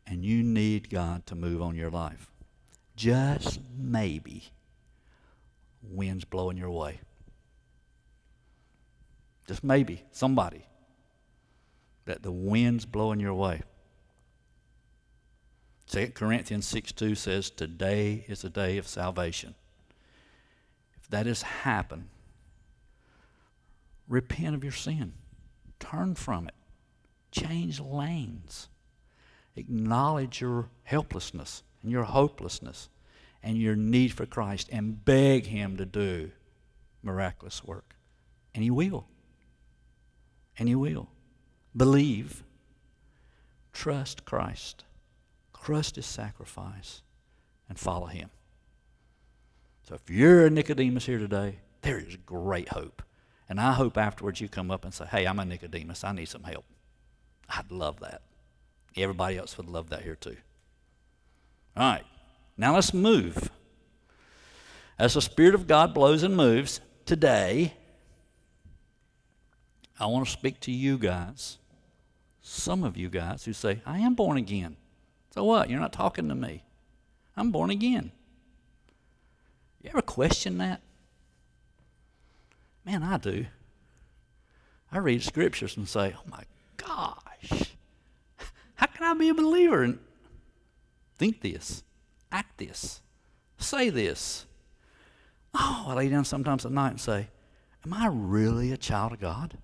And 0.09 0.23
you 0.23 0.41
need 0.41 0.89
God 0.89 1.25
to 1.27 1.35
move 1.35 1.61
on 1.61 1.75
your 1.75 1.89
life. 1.89 2.31
Just 2.95 3.59
maybe 3.77 4.49
wind's 5.83 6.25
blowing 6.25 6.57
your 6.57 6.71
way. 6.71 6.99
Just 9.47 9.63
maybe, 9.63 10.03
somebody, 10.11 10.65
that 12.05 12.23
the 12.23 12.31
wind's 12.31 12.85
blowing 12.85 13.19
your 13.19 13.33
way. 13.33 13.61
2 15.87 16.07
Corinthians 16.09 16.65
6 16.67 16.91
2 16.93 17.15
says, 17.15 17.49
Today 17.49 18.25
is 18.27 18.41
the 18.41 18.49
day 18.49 18.77
of 18.77 18.87
salvation 18.87 19.55
If 21.01 21.09
that 21.09 21.25
has 21.25 21.41
happened, 21.41 22.09
repent 24.07 24.55
of 24.55 24.63
your 24.63 24.73
sin. 24.73 25.13
Turn 25.79 26.15
from 26.15 26.47
it. 26.47 26.55
Change 27.31 27.79
lanes. 27.79 28.67
Acknowledge 29.57 30.41
your 30.41 30.69
helplessness 30.83 31.63
and 31.81 31.91
your 31.91 32.03
hopelessness 32.03 32.89
and 33.43 33.57
your 33.57 33.75
need 33.75 34.13
for 34.13 34.25
Christ 34.25 34.69
and 34.71 35.03
beg 35.03 35.47
Him 35.47 35.77
to 35.77 35.85
do 35.85 36.31
miraculous 37.01 37.63
work. 37.63 37.95
And 38.53 38.63
He 38.63 38.71
will. 38.71 39.07
And 40.57 40.67
He 40.67 40.75
will. 40.75 41.09
Believe. 41.75 42.43
Trust 43.73 44.25
Christ. 44.25 44.85
Trust 45.63 45.95
His 45.95 46.05
sacrifice 46.05 47.01
and 47.69 47.79
follow 47.79 48.07
Him. 48.07 48.29
So 49.83 49.95
if 49.95 50.09
you're 50.09 50.45
a 50.45 50.49
Nicodemus 50.49 51.05
here 51.05 51.19
today, 51.19 51.59
there 51.81 51.97
is 51.97 52.17
great 52.25 52.69
hope. 52.69 53.01
And 53.49 53.59
I 53.61 53.71
hope 53.73 53.97
afterwards 53.97 54.41
you 54.41 54.49
come 54.49 54.71
up 54.71 54.83
and 54.83 54.93
say, 54.93 55.05
hey, 55.05 55.25
I'm 55.25 55.39
a 55.39 55.45
Nicodemus. 55.45 56.03
I 56.03 56.11
need 56.11 56.27
some 56.27 56.43
help. 56.43 56.65
I'd 57.49 57.71
love 57.71 58.01
that. 58.01 58.21
Everybody 58.97 59.37
else 59.37 59.57
would 59.57 59.67
love 59.67 59.89
that 59.89 60.01
here 60.01 60.15
too. 60.15 60.37
All 61.75 61.91
right, 61.91 62.03
now 62.57 62.75
let's 62.75 62.93
move. 62.93 63.51
As 64.97 65.13
the 65.13 65.21
Spirit 65.21 65.53
of 65.53 65.67
God 65.67 65.93
blows 65.93 66.23
and 66.23 66.35
moves 66.35 66.81
today, 67.05 67.73
I 69.99 70.07
want 70.07 70.25
to 70.25 70.31
speak 70.31 70.59
to 70.61 70.71
you 70.71 70.97
guys, 70.97 71.57
some 72.41 72.83
of 72.83 72.97
you 72.97 73.09
guys 73.09 73.45
who 73.45 73.53
say, 73.53 73.81
I 73.85 73.99
am 73.99 74.15
born 74.15 74.37
again. 74.37 74.77
So 75.33 75.43
what? 75.43 75.69
You're 75.69 75.79
not 75.79 75.93
talking 75.93 76.29
to 76.29 76.35
me. 76.35 76.63
I'm 77.35 77.51
born 77.51 77.69
again. 77.69 78.11
You 79.83 79.91
ever 79.91 80.01
question 80.01 80.57
that? 80.57 80.81
Man, 82.85 83.03
I 83.03 83.17
do. 83.17 83.45
I 84.91 84.97
read 84.97 85.21
scriptures 85.21 85.77
and 85.77 85.87
say, 85.87 86.15
oh 86.17 86.29
my 86.29 86.43
gosh, 86.77 87.17
how 88.77 88.87
can 88.87 89.03
I 89.03 89.13
be 89.13 89.29
a 89.29 89.33
believer 89.33 89.83
and 89.83 89.99
think 91.17 91.41
this, 91.41 91.83
act 92.31 92.57
this, 92.57 93.01
say 93.57 93.89
this? 93.89 94.45
Oh, 95.53 95.85
I 95.89 95.93
lay 95.93 96.09
down 96.09 96.25
sometimes 96.25 96.65
at 96.65 96.71
night 96.71 96.91
and 96.91 97.01
say, 97.01 97.27
Am 97.85 97.93
I 97.93 98.07
really 98.07 98.71
a 98.71 98.77
child 98.77 99.13
of 99.13 99.19
God? 99.19 99.57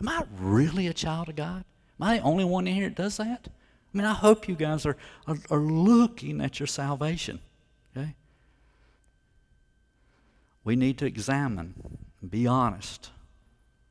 Am 0.00 0.08
I 0.08 0.24
really 0.38 0.86
a 0.86 0.92
child 0.92 1.28
of 1.28 1.36
God? 1.36 1.64
Am 2.00 2.06
I 2.06 2.18
the 2.18 2.22
only 2.22 2.44
one 2.44 2.66
in 2.66 2.74
here 2.74 2.88
that 2.88 2.96
does 2.96 3.16
that? 3.16 3.48
I 3.48 3.96
mean, 3.96 4.06
I 4.06 4.12
hope 4.12 4.48
you 4.48 4.54
guys 4.54 4.84
are, 4.86 4.96
are, 5.26 5.36
are 5.50 5.58
looking 5.58 6.40
at 6.40 6.60
your 6.60 6.66
salvation. 6.66 7.40
Okay? 7.96 8.14
we 10.64 10.74
need 10.74 10.98
to 10.98 11.06
examine 11.06 11.74
be 12.28 12.46
honest, 12.46 13.10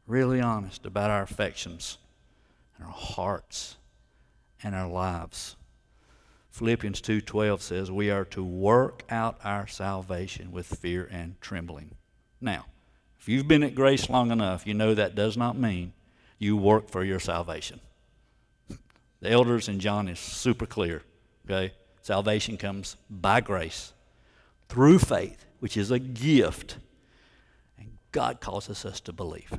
really 0.07 0.41
honest 0.41 0.85
about 0.87 1.11
our 1.11 1.21
affections 1.21 1.99
and 2.75 2.85
our 2.85 2.91
hearts 2.91 3.77
and 4.63 4.73
our 4.73 4.87
lives. 4.87 5.55
Philippians 6.49 7.01
2:12 7.01 7.61
says 7.61 7.91
we 7.91 8.09
are 8.09 8.25
to 8.25 8.43
work 8.43 9.03
out 9.09 9.39
our 9.43 9.67
salvation 9.67 10.51
with 10.51 10.67
fear 10.67 11.07
and 11.11 11.39
trembling. 11.41 11.95
Now, 12.39 12.65
if 13.19 13.27
you've 13.27 13.47
been 13.47 13.63
at 13.63 13.75
grace 13.75 14.09
long 14.09 14.31
enough, 14.31 14.65
you 14.67 14.73
know 14.73 14.93
that 14.93 15.15
does 15.15 15.35
not 15.35 15.57
mean 15.57 15.93
you 16.37 16.55
work 16.55 16.89
for 16.89 17.03
your 17.03 17.19
salvation. 17.19 17.79
The 19.19 19.31
elders 19.31 19.69
in 19.69 19.79
John 19.79 20.09
is 20.09 20.19
super 20.19 20.65
clear, 20.65 21.03
okay? 21.45 21.73
Salvation 22.01 22.57
comes 22.57 22.97
by 23.09 23.39
grace 23.39 23.93
through 24.67 24.99
faith 24.99 25.45
which 25.63 25.77
is 25.77 25.91
a 25.91 25.97
gift. 25.97 26.75
And 27.79 27.97
God 28.11 28.41
causes 28.41 28.83
us 28.83 28.99
to 28.99 29.13
believe. 29.13 29.57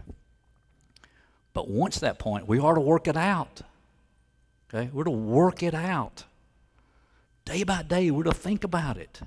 But 1.55 1.71
once 1.71 1.99
that 2.01 2.19
point, 2.19 2.47
we 2.47 2.59
are 2.59 2.75
to 2.75 2.81
work 2.83 3.09
it 3.09 3.17
out. 3.17 3.63
Okay? 4.75 4.91
We're 4.93 5.05
to 5.05 5.11
work 5.11 5.63
it 5.63 5.75
out. 5.75 6.25
Day 7.45 7.63
by 7.63 7.83
day, 7.83 8.11
we're 8.11 8.25
to 8.25 8.33
think 8.33 8.65
about 8.65 8.97
it. 8.97 9.21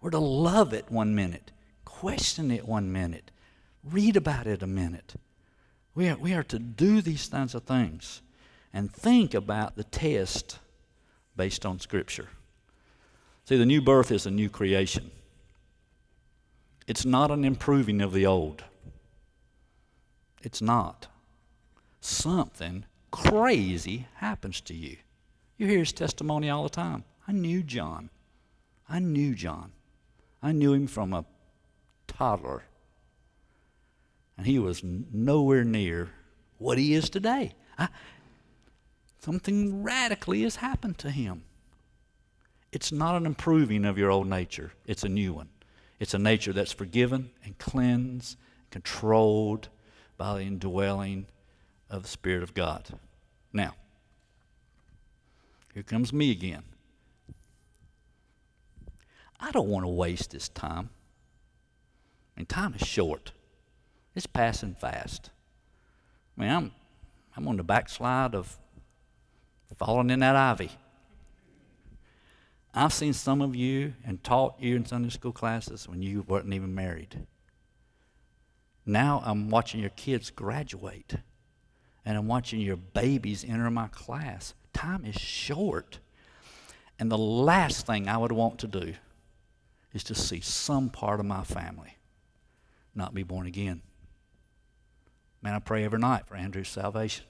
We're 0.00 0.10
to 0.10 0.18
love 0.18 0.72
it 0.72 0.90
one 0.90 1.14
minute, 1.14 1.50
question 1.84 2.50
it 2.50 2.66
one 2.66 2.92
minute, 2.92 3.30
read 3.82 4.16
about 4.16 4.46
it 4.46 4.62
a 4.62 4.66
minute. 4.66 5.14
We 5.94 6.08
are, 6.08 6.16
we 6.16 6.34
are 6.34 6.42
to 6.44 6.58
do 6.58 7.00
these 7.00 7.28
kinds 7.28 7.54
of 7.54 7.64
things 7.64 8.22
and 8.72 8.92
think 8.92 9.34
about 9.34 9.76
the 9.76 9.84
test 9.84 10.58
based 11.36 11.64
on 11.64 11.80
Scripture. 11.80 12.28
See, 13.46 13.56
the 13.56 13.66
new 13.66 13.80
birth 13.80 14.10
is 14.10 14.26
a 14.26 14.30
new 14.30 14.48
creation. 14.48 15.10
It's 16.86 17.04
not 17.04 17.30
an 17.30 17.44
improving 17.44 18.00
of 18.00 18.12
the 18.12 18.26
old. 18.26 18.64
It's 20.42 20.60
not. 20.60 21.06
Something 22.00 22.84
crazy 23.14 24.08
happens 24.16 24.60
to 24.62 24.74
you. 24.74 24.96
You 25.56 25.68
hear 25.68 25.78
his 25.78 25.92
testimony 25.92 26.50
all 26.50 26.64
the 26.64 26.68
time. 26.68 27.04
I 27.28 27.32
knew 27.32 27.62
John. 27.62 28.10
I 28.88 28.98
knew 28.98 29.34
John. 29.34 29.70
I 30.42 30.50
knew 30.50 30.72
him 30.72 30.88
from 30.88 31.12
a 31.12 31.24
toddler. 32.08 32.64
And 34.36 34.46
he 34.46 34.58
was 34.58 34.82
nowhere 34.82 35.62
near 35.62 36.10
what 36.58 36.76
he 36.76 36.92
is 36.94 37.08
today. 37.08 37.52
I, 37.78 37.88
something 39.20 39.84
radically 39.84 40.42
has 40.42 40.56
happened 40.56 40.98
to 40.98 41.10
him. 41.10 41.44
it's 42.72 42.90
not 42.90 43.14
an 43.14 43.26
improving 43.26 43.84
of 43.84 43.96
your 43.96 44.10
old 44.10 44.26
nature, 44.26 44.72
it's 44.86 45.04
a 45.04 45.08
new 45.08 45.32
one. 45.32 45.50
It's 46.00 46.14
a 46.14 46.18
nature 46.18 46.52
that's 46.52 46.72
forgiven 46.72 47.30
and 47.44 47.56
cleansed, 47.58 48.36
controlled 48.70 49.68
by 50.18 50.34
the 50.34 50.42
indwelling 50.42 51.26
of 51.94 52.02
the 52.02 52.08
Spirit 52.08 52.42
of 52.42 52.54
God. 52.54 52.98
Now, 53.52 53.74
here 55.72 55.82
comes 55.82 56.12
me 56.12 56.30
again. 56.30 56.64
I 59.38 59.50
don't 59.52 59.68
want 59.68 59.84
to 59.84 59.88
waste 59.88 60.30
this 60.30 60.48
time. 60.48 60.90
I 62.36 62.40
mean, 62.40 62.46
time 62.46 62.74
is 62.74 62.86
short. 62.86 63.32
It's 64.14 64.26
passing 64.26 64.74
fast. 64.74 65.30
I 66.36 66.40
mean, 66.40 66.50
I'm, 66.50 66.72
I'm 67.36 67.46
on 67.46 67.56
the 67.56 67.64
backslide 67.64 68.34
of 68.34 68.58
falling 69.76 70.10
in 70.10 70.20
that 70.20 70.36
ivy. 70.36 70.70
I've 72.72 72.92
seen 72.92 73.12
some 73.12 73.40
of 73.40 73.54
you 73.54 73.94
and 74.04 74.22
taught 74.22 74.56
you 74.58 74.74
in 74.74 74.84
Sunday 74.84 75.10
school 75.10 75.32
classes 75.32 75.88
when 75.88 76.02
you 76.02 76.22
weren't 76.22 76.52
even 76.52 76.74
married. 76.74 77.26
Now 78.84 79.22
I'm 79.24 79.48
watching 79.48 79.80
your 79.80 79.90
kids 79.90 80.30
graduate, 80.30 81.16
and 82.04 82.16
I'm 82.16 82.26
watching 82.26 82.60
your 82.60 82.76
babies 82.76 83.44
enter 83.44 83.70
my 83.70 83.88
class. 83.88 84.54
Time 84.72 85.04
is 85.04 85.14
short. 85.14 85.98
And 86.98 87.10
the 87.10 87.18
last 87.18 87.86
thing 87.86 88.08
I 88.08 88.16
would 88.16 88.32
want 88.32 88.58
to 88.60 88.66
do 88.66 88.94
is 89.92 90.04
to 90.04 90.14
see 90.14 90.40
some 90.40 90.90
part 90.90 91.20
of 91.20 91.26
my 91.26 91.44
family 91.44 91.96
not 92.94 93.14
be 93.14 93.22
born 93.22 93.46
again. 93.46 93.82
Man, 95.42 95.54
I 95.54 95.58
pray 95.58 95.84
every 95.84 95.98
night 95.98 96.26
for 96.26 96.36
Andrew's 96.36 96.68
salvation, 96.68 97.26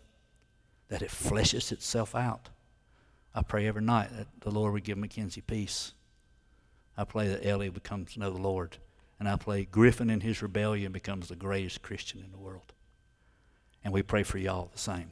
that 0.89 1.03
it 1.03 1.11
fleshes 1.11 1.73
itself 1.73 2.15
out. 2.15 2.51
I 3.35 3.43
pray 3.43 3.67
every 3.67 3.83
night 3.83 4.11
that 4.17 4.29
the 4.41 4.51
Lord 4.51 4.73
would 4.73 4.85
give 4.85 4.99
Mackenzie 4.99 5.41
peace. 5.41 5.93
I 6.97 7.05
pray 7.05 7.29
that 7.29 7.45
Ellie 7.45 7.71
becomes 7.71 8.13
to 8.13 8.21
know 8.21 8.31
the 8.31 8.39
Lord. 8.39 8.77
And 9.19 9.29
I 9.29 9.37
pray 9.37 9.65
Griffin 9.65 10.11
in 10.11 10.21
his 10.21 10.43
rebellion 10.43 10.93
becomes 10.93 11.29
the 11.29 11.37
greatest 11.37 11.83
Christian 11.83 12.21
in 12.21 12.31
the 12.31 12.39
world. 12.39 12.73
And 13.85 13.93
we 13.93 14.03
pray 14.03 14.23
for 14.23 14.39
y'all 14.39 14.71
the 14.73 14.79
same. 14.79 15.11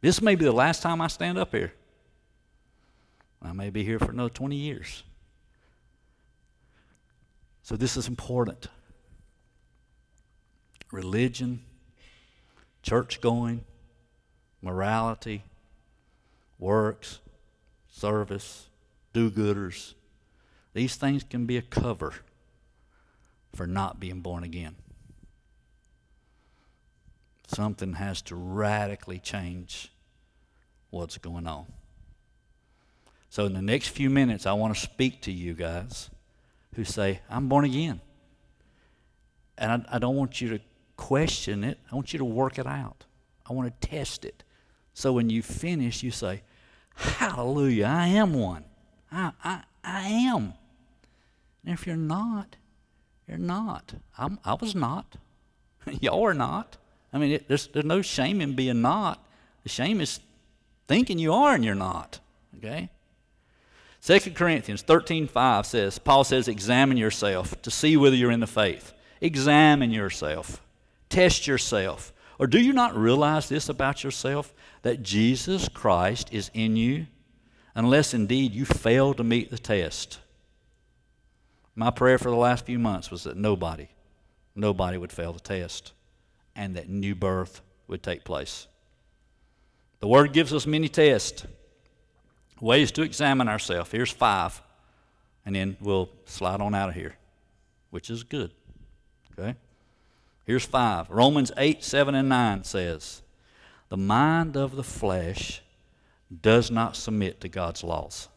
This 0.00 0.22
may 0.22 0.36
be 0.36 0.44
the 0.44 0.52
last 0.52 0.82
time 0.82 1.00
I 1.00 1.08
stand 1.08 1.36
up 1.36 1.50
here. 1.50 1.72
I 3.42 3.52
may 3.52 3.70
be 3.70 3.82
here 3.82 3.98
for 3.98 4.12
another 4.12 4.30
20 4.30 4.56
years. 4.56 5.02
So 7.62 7.76
this 7.76 7.96
is 7.96 8.06
important. 8.06 8.68
Religion, 10.92 11.64
church 12.82 13.20
going, 13.20 13.64
morality, 14.62 15.42
works, 16.58 17.18
service, 17.88 18.68
do 19.12 19.30
gooders. 19.30 19.94
These 20.74 20.96
things 20.96 21.24
can 21.24 21.46
be 21.46 21.56
a 21.56 21.62
cover 21.62 22.14
for 23.54 23.66
not 23.66 23.98
being 23.98 24.20
born 24.20 24.44
again. 24.44 24.76
Something 27.46 27.94
has 27.94 28.22
to 28.22 28.36
radically 28.36 29.18
change 29.18 29.92
what's 30.90 31.18
going 31.18 31.46
on. 31.46 31.66
So, 33.28 33.44
in 33.44 33.52
the 33.52 33.62
next 33.62 33.88
few 33.88 34.10
minutes, 34.10 34.46
I 34.46 34.52
want 34.54 34.74
to 34.74 34.80
speak 34.80 35.22
to 35.22 35.32
you 35.32 35.54
guys 35.54 36.10
who 36.74 36.84
say, 36.84 37.20
I'm 37.30 37.48
born 37.48 37.64
again. 37.64 38.00
And 39.58 39.84
I, 39.88 39.96
I 39.96 39.98
don't 39.98 40.16
want 40.16 40.40
you 40.40 40.48
to 40.50 40.60
question 40.96 41.64
it, 41.64 41.78
I 41.90 41.94
want 41.94 42.12
you 42.12 42.18
to 42.18 42.24
work 42.24 42.58
it 42.58 42.66
out. 42.66 43.04
I 43.48 43.52
want 43.52 43.80
to 43.80 43.88
test 43.88 44.24
it. 44.24 44.42
So 44.94 45.12
when 45.12 45.30
you 45.30 45.42
finish, 45.42 46.02
you 46.02 46.10
say, 46.10 46.42
Hallelujah, 46.94 47.84
I 47.84 48.08
am 48.08 48.32
one. 48.32 48.64
I, 49.12 49.32
I, 49.44 49.62
I 49.84 50.08
am. 50.08 50.54
And 51.64 51.74
if 51.74 51.86
you're 51.86 51.96
not, 51.96 52.56
you're 53.28 53.38
not. 53.38 53.94
I'm, 54.16 54.38
I 54.44 54.54
was 54.54 54.74
not. 54.74 55.16
Y'all 56.00 56.24
are 56.24 56.34
not. 56.34 56.78
I 57.16 57.18
mean, 57.18 57.32
it, 57.32 57.48
there's, 57.48 57.68
there's 57.68 57.86
no 57.86 58.02
shame 58.02 58.42
in 58.42 58.52
being 58.52 58.82
not. 58.82 59.24
The 59.62 59.70
shame 59.70 60.02
is 60.02 60.20
thinking 60.86 61.18
you 61.18 61.32
are 61.32 61.54
and 61.54 61.64
you're 61.64 61.74
not. 61.74 62.20
Okay? 62.58 62.90
2 64.02 64.32
Corinthians 64.32 64.82
13:5 64.82 65.64
says, 65.64 65.98
Paul 65.98 66.24
says, 66.24 66.46
examine 66.46 66.98
yourself 66.98 67.60
to 67.62 67.70
see 67.70 67.96
whether 67.96 68.14
you're 68.14 68.30
in 68.30 68.40
the 68.40 68.46
faith. 68.46 68.92
Examine 69.22 69.90
yourself. 69.92 70.62
Test 71.08 71.46
yourself. 71.46 72.12
Or 72.38 72.46
do 72.46 72.60
you 72.60 72.74
not 72.74 72.94
realize 72.94 73.48
this 73.48 73.70
about 73.70 74.04
yourself? 74.04 74.52
That 74.82 75.02
Jesus 75.02 75.70
Christ 75.70 76.28
is 76.32 76.50
in 76.52 76.76
you, 76.76 77.06
unless 77.74 78.12
indeed 78.12 78.52
you 78.52 78.66
fail 78.66 79.14
to 79.14 79.24
meet 79.24 79.50
the 79.50 79.58
test. 79.58 80.18
My 81.74 81.90
prayer 81.90 82.18
for 82.18 82.28
the 82.28 82.36
last 82.36 82.66
few 82.66 82.78
months 82.78 83.10
was 83.10 83.24
that 83.24 83.38
nobody, 83.38 83.88
nobody 84.54 84.98
would 84.98 85.12
fail 85.12 85.32
the 85.32 85.40
test 85.40 85.94
and 86.56 86.74
that 86.76 86.88
new 86.88 87.14
birth 87.14 87.60
would 87.86 88.02
take 88.02 88.24
place. 88.24 88.66
The 90.00 90.08
Word 90.08 90.32
gives 90.32 90.52
us 90.52 90.66
many 90.66 90.88
tests, 90.88 91.46
ways 92.60 92.90
to 92.92 93.02
examine 93.02 93.48
ourselves. 93.48 93.90
Here's 93.90 94.10
five, 94.10 94.60
and 95.44 95.54
then 95.54 95.76
we'll 95.80 96.10
slide 96.24 96.60
on 96.60 96.74
out 96.74 96.88
of 96.88 96.94
here, 96.94 97.16
which 97.90 98.10
is 98.10 98.22
good. 98.22 98.52
Okay? 99.38 99.54
Here's 100.44 100.64
five. 100.64 101.10
Romans 101.10 101.52
8, 101.56 101.82
7, 101.82 102.14
and 102.14 102.28
9 102.28 102.64
says, 102.64 103.22
The 103.88 103.96
mind 103.96 104.56
of 104.56 104.76
the 104.76 104.84
flesh 104.84 105.62
does 106.42 106.70
not 106.70 106.96
submit 106.96 107.40
to 107.40 107.48
God's 107.48 107.84
laws. 107.84 108.28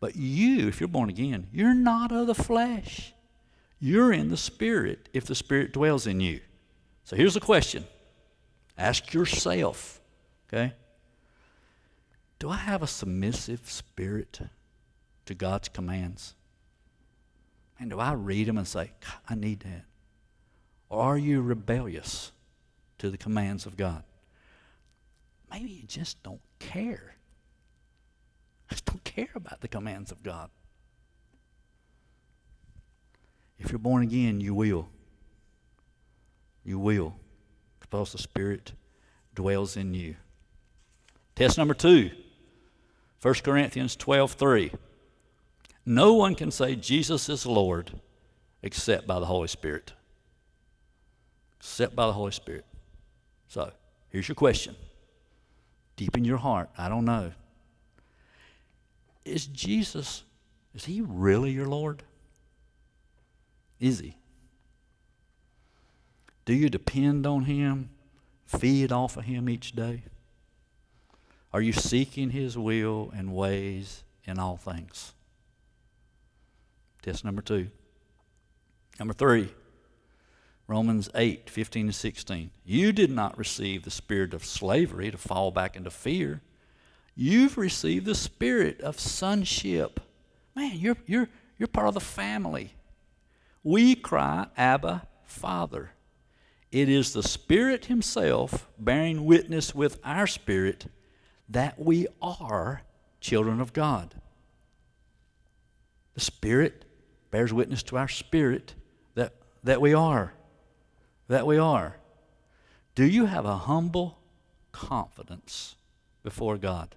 But 0.00 0.16
you, 0.16 0.66
if 0.66 0.80
you're 0.80 0.88
born 0.88 1.08
again, 1.08 1.46
you're 1.52 1.74
not 1.74 2.10
of 2.10 2.26
the 2.26 2.34
flesh. 2.34 3.12
You're 3.78 4.12
in 4.12 4.30
the 4.30 4.36
Spirit 4.36 5.08
if 5.12 5.24
the 5.24 5.34
Spirit 5.34 5.72
dwells 5.72 6.06
in 6.06 6.20
you. 6.20 6.40
So 7.04 7.16
here's 7.16 7.34
the 7.34 7.40
question 7.40 7.84
ask 8.78 9.12
yourself, 9.12 10.00
okay? 10.48 10.74
Do 12.38 12.50
I 12.50 12.56
have 12.56 12.82
a 12.82 12.86
submissive 12.86 13.70
spirit 13.70 14.40
to 15.26 15.34
God's 15.34 15.68
commands? 15.68 16.34
And 17.78 17.90
do 17.90 18.00
I 18.00 18.12
read 18.12 18.48
them 18.48 18.58
and 18.58 18.66
say, 18.66 18.92
I 19.28 19.34
need 19.34 19.60
that? 19.60 19.84
Or 20.88 21.00
are 21.02 21.18
you 21.18 21.40
rebellious 21.40 22.32
to 22.98 23.10
the 23.10 23.16
commands 23.16 23.66
of 23.66 23.76
God? 23.76 24.04
Maybe 25.50 25.70
you 25.70 25.86
just 25.86 26.22
don't 26.22 26.40
care. 26.58 27.16
Just 28.70 28.84
don't 28.86 29.04
care 29.04 29.30
about 29.34 29.60
the 29.60 29.68
commands 29.68 30.10
of 30.10 30.22
God. 30.22 30.50
If 33.58 33.70
you're 33.70 33.78
born 33.78 34.02
again, 34.02 34.40
you 34.40 34.54
will. 34.54 34.88
You 36.64 36.78
will. 36.78 37.14
Because 37.80 38.12
the 38.12 38.18
Spirit 38.18 38.72
dwells 39.34 39.76
in 39.76 39.94
you. 39.94 40.16
Test 41.34 41.58
number 41.58 41.74
two 41.74 42.10
1 43.20 43.34
Corinthians 43.44 43.96
12 43.96 44.32
3. 44.32 44.72
No 45.84 46.14
one 46.14 46.34
can 46.34 46.50
say 46.50 46.76
Jesus 46.76 47.28
is 47.28 47.46
Lord 47.46 47.92
except 48.62 49.06
by 49.06 49.18
the 49.18 49.26
Holy 49.26 49.48
Spirit 49.48 49.92
Except 51.62 51.94
by 51.94 52.06
the 52.06 52.12
Holy 52.12 52.32
Spirit. 52.32 52.64
So, 53.46 53.70
here's 54.08 54.26
your 54.26 54.34
question. 54.34 54.74
Deep 55.94 56.16
in 56.16 56.24
your 56.24 56.38
heart, 56.38 56.68
I 56.76 56.88
don't 56.88 57.04
know. 57.04 57.30
Is 59.24 59.46
Jesus, 59.46 60.24
is 60.74 60.84
he 60.84 61.02
really 61.02 61.52
your 61.52 61.68
Lord? 61.68 62.02
Is 63.78 64.00
he? 64.00 64.16
Do 66.44 66.54
you 66.54 66.68
depend 66.68 67.26
on 67.26 67.44
him? 67.44 67.90
Feed 68.46 68.92
off 68.92 69.16
of 69.16 69.24
him 69.24 69.48
each 69.48 69.72
day? 69.72 70.02
Are 71.52 71.60
you 71.60 71.72
seeking 71.72 72.30
his 72.30 72.56
will 72.56 73.12
and 73.14 73.34
ways 73.34 74.04
in 74.24 74.38
all 74.38 74.56
things? 74.56 75.12
Test 77.02 77.24
number 77.24 77.42
two. 77.42 77.68
Number 78.98 79.14
three, 79.14 79.52
Romans 80.66 81.10
8, 81.14 81.50
15 81.50 81.88
to 81.88 81.92
16. 81.92 82.50
You 82.64 82.92
did 82.92 83.10
not 83.10 83.36
receive 83.36 83.82
the 83.82 83.90
spirit 83.90 84.32
of 84.32 84.44
slavery 84.44 85.10
to 85.10 85.18
fall 85.18 85.50
back 85.50 85.76
into 85.76 85.90
fear. 85.90 86.40
You've 87.14 87.58
received 87.58 88.06
the 88.06 88.14
spirit 88.14 88.80
of 88.80 88.98
sonship. 88.98 90.00
Man, 90.54 90.76
you're, 90.76 90.96
you're, 91.06 91.28
you're 91.58 91.66
part 91.66 91.88
of 91.88 91.94
the 91.94 92.00
family. 92.00 92.72
We 93.62 93.94
cry, 93.94 94.46
Abba, 94.56 95.06
Father. 95.24 95.90
It 96.72 96.88
is 96.88 97.12
the 97.12 97.22
Spirit 97.22 97.84
Himself 97.84 98.68
bearing 98.78 99.24
witness 99.24 99.74
with 99.74 100.00
our 100.02 100.26
spirit 100.26 100.86
that 101.48 101.78
we 101.78 102.08
are 102.20 102.82
children 103.20 103.60
of 103.60 103.72
God. 103.72 104.14
The 106.14 106.20
Spirit 106.20 106.84
bears 107.30 107.52
witness 107.52 107.82
to 107.84 107.96
our 107.96 108.08
spirit 108.08 108.74
that, 109.14 109.34
that 109.62 109.80
we 109.80 109.94
are 109.94 110.34
that 111.28 111.46
we 111.46 111.56
are. 111.56 111.96
Do 112.94 113.06
you 113.06 113.24
have 113.24 113.46
a 113.46 113.56
humble 113.56 114.18
confidence 114.70 115.76
before 116.22 116.58
God 116.58 116.94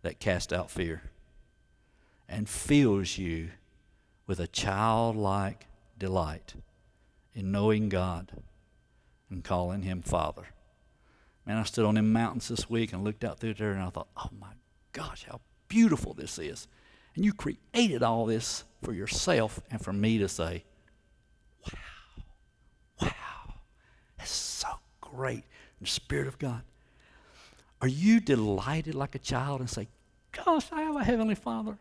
that 0.00 0.20
casts 0.20 0.52
out 0.52 0.70
fear? 0.70 1.02
and 2.32 2.48
fills 2.48 3.18
you 3.18 3.50
with 4.26 4.40
a 4.40 4.46
childlike 4.46 5.66
delight 5.98 6.54
in 7.34 7.52
knowing 7.52 7.90
God 7.90 8.32
and 9.32 9.42
calling 9.42 9.82
Him 9.82 10.02
Father. 10.02 10.46
Man, 11.46 11.56
I 11.56 11.64
stood 11.64 11.84
on 11.84 11.96
them 11.96 12.12
mountains 12.12 12.48
this 12.48 12.70
week 12.70 12.92
and 12.92 13.02
looked 13.02 13.24
out 13.24 13.40
through 13.40 13.54
there 13.54 13.72
and 13.72 13.82
I 13.82 13.90
thought, 13.90 14.08
oh 14.16 14.30
my 14.38 14.52
gosh, 14.92 15.24
how 15.28 15.40
beautiful 15.68 16.14
this 16.14 16.38
is. 16.38 16.68
And 17.16 17.24
you 17.24 17.32
created 17.32 18.02
all 18.02 18.26
this 18.26 18.64
for 18.82 18.92
yourself 18.92 19.60
and 19.70 19.82
for 19.82 19.92
me 19.92 20.18
to 20.18 20.28
say, 20.28 20.64
wow, 21.66 22.22
wow, 23.00 23.54
that's 24.18 24.30
so 24.30 24.68
great. 25.00 25.44
The 25.80 25.86
Spirit 25.88 26.28
of 26.28 26.38
God. 26.38 26.62
Are 27.80 27.88
you 27.88 28.20
delighted 28.20 28.94
like 28.94 29.16
a 29.16 29.18
child 29.18 29.60
and 29.60 29.68
say, 29.68 29.88
gosh, 30.30 30.68
I 30.70 30.82
have 30.82 30.94
a 30.94 31.02
Heavenly 31.02 31.34
Father? 31.34 31.76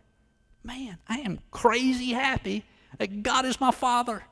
Man, 0.64 0.98
I 1.08 1.20
am 1.20 1.40
crazy 1.52 2.14
happy 2.14 2.66
that 2.98 3.22
God 3.22 3.46
is 3.46 3.60
my 3.62 3.72
Father. 3.72 4.24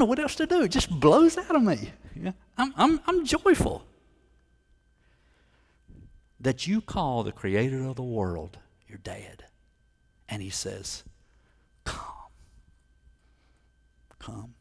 Know 0.00 0.06
what 0.06 0.18
else 0.18 0.34
to 0.36 0.46
do. 0.46 0.62
It 0.62 0.70
just 0.70 0.88
blows 0.88 1.36
out 1.36 1.54
of 1.54 1.62
me. 1.62 1.92
Yeah? 2.18 2.32
I'm, 2.56 2.72
I'm, 2.78 3.00
I'm 3.06 3.26
joyful 3.26 3.84
that 6.40 6.66
you 6.66 6.80
call 6.80 7.22
the 7.22 7.32
creator 7.32 7.84
of 7.84 7.96
the 7.96 8.02
world 8.02 8.56
your 8.88 8.96
dad. 8.96 9.44
And 10.26 10.40
he 10.40 10.48
says, 10.48 11.04
Come. 11.84 12.30
Come. 14.18 14.54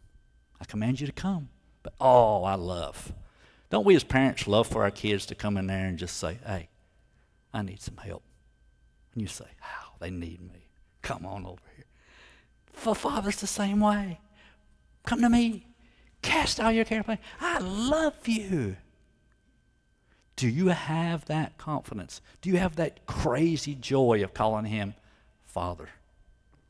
I 0.60 0.65
command 0.65 0.99
you 0.99 1.08
to 1.08 1.13
come. 1.13 1.47
But 1.84 1.93
oh, 2.02 2.43
I 2.43 2.56
love. 2.56 3.13
Don't 3.69 3.86
we 3.86 3.95
as 3.95 4.04
parents 4.04 4.45
love 4.45 4.67
for 4.67 4.84
our 4.84 4.91
kids 4.91 5.25
to 5.28 5.36
come 5.36 5.56
in 5.56 5.67
there 5.67 5.86
and 5.86 5.97
just 5.97 6.17
say, 6.17 6.38
Hey, 6.45 6.67
I 7.54 7.62
need 7.62 7.82
some 7.82 7.95
help? 7.95 8.23
And 9.13 9.21
you 9.21 9.30
say? 9.30 9.45
Oh, 9.63 9.93
they 10.02 10.10
need 10.10 10.41
me. 10.41 10.67
Come 11.02 11.25
on 11.25 11.45
over 11.45 11.62
here. 11.78 11.86
For 12.73 12.93
Father's 12.93 13.39
the 13.39 13.47
same 13.47 13.80
way. 13.80 14.19
Come 15.10 15.24
to 15.24 15.30
me. 15.30 15.65
Cast 16.22 16.60
all 16.60 16.72
your 16.72 16.86
care 16.86 17.00
upon 17.00 17.15
me. 17.15 17.22
I 17.41 17.58
love 17.58 18.28
you. 18.28 18.76
Do 20.36 20.48
you 20.48 20.67
have 20.67 21.26
that 21.26 21.58
confidence? 21.58 22.22
Do 22.43 22.52
you 22.52 22.58
have 22.58 22.76
that 22.76 23.08
crazy 23.08 23.74
joy 23.74 24.24
of 24.24 24.36
calling 24.36 24.65
him 24.65 24.93
Father? 25.48 25.89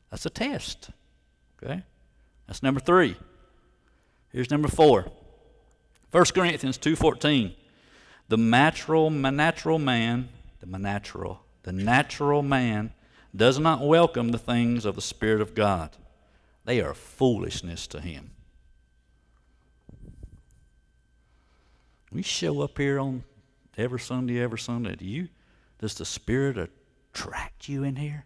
That's 0.08 0.24
a 0.24 0.30
test. 0.30 0.88
Okay? 1.62 1.82
That's 2.46 2.62
number 2.62 2.80
three. 2.80 3.14
Here's 4.32 4.50
number 4.50 4.68
four. 4.68 5.12
1 6.10 6.24
Corinthians 6.34 6.78
2.14. 6.78 7.54
The 8.28 8.38
natural, 8.38 9.10
natural 9.10 9.78
man, 9.78 10.30
the 10.60 10.78
natural, 10.78 11.42
the 11.64 11.72
natural 11.72 12.42
man 12.42 12.94
does 13.36 13.58
not 13.58 13.86
welcome 13.86 14.30
the 14.30 14.38
things 14.38 14.86
of 14.86 14.94
the 14.94 15.02
Spirit 15.02 15.42
of 15.42 15.54
God. 15.54 15.90
They 16.64 16.80
are 16.80 16.94
foolishness 16.94 17.86
to 17.88 18.00
him. 18.00 18.30
We 22.12 22.22
show 22.22 22.60
up 22.60 22.76
here 22.76 22.98
on 22.98 23.24
every 23.76 24.00
Sunday, 24.00 24.40
every 24.40 24.58
Sunday. 24.58 24.96
Do 24.96 25.04
you, 25.04 25.28
does 25.78 25.94
the 25.94 26.04
Spirit 26.04 26.70
attract 27.12 27.68
you 27.68 27.84
in 27.84 27.96
here? 27.96 28.24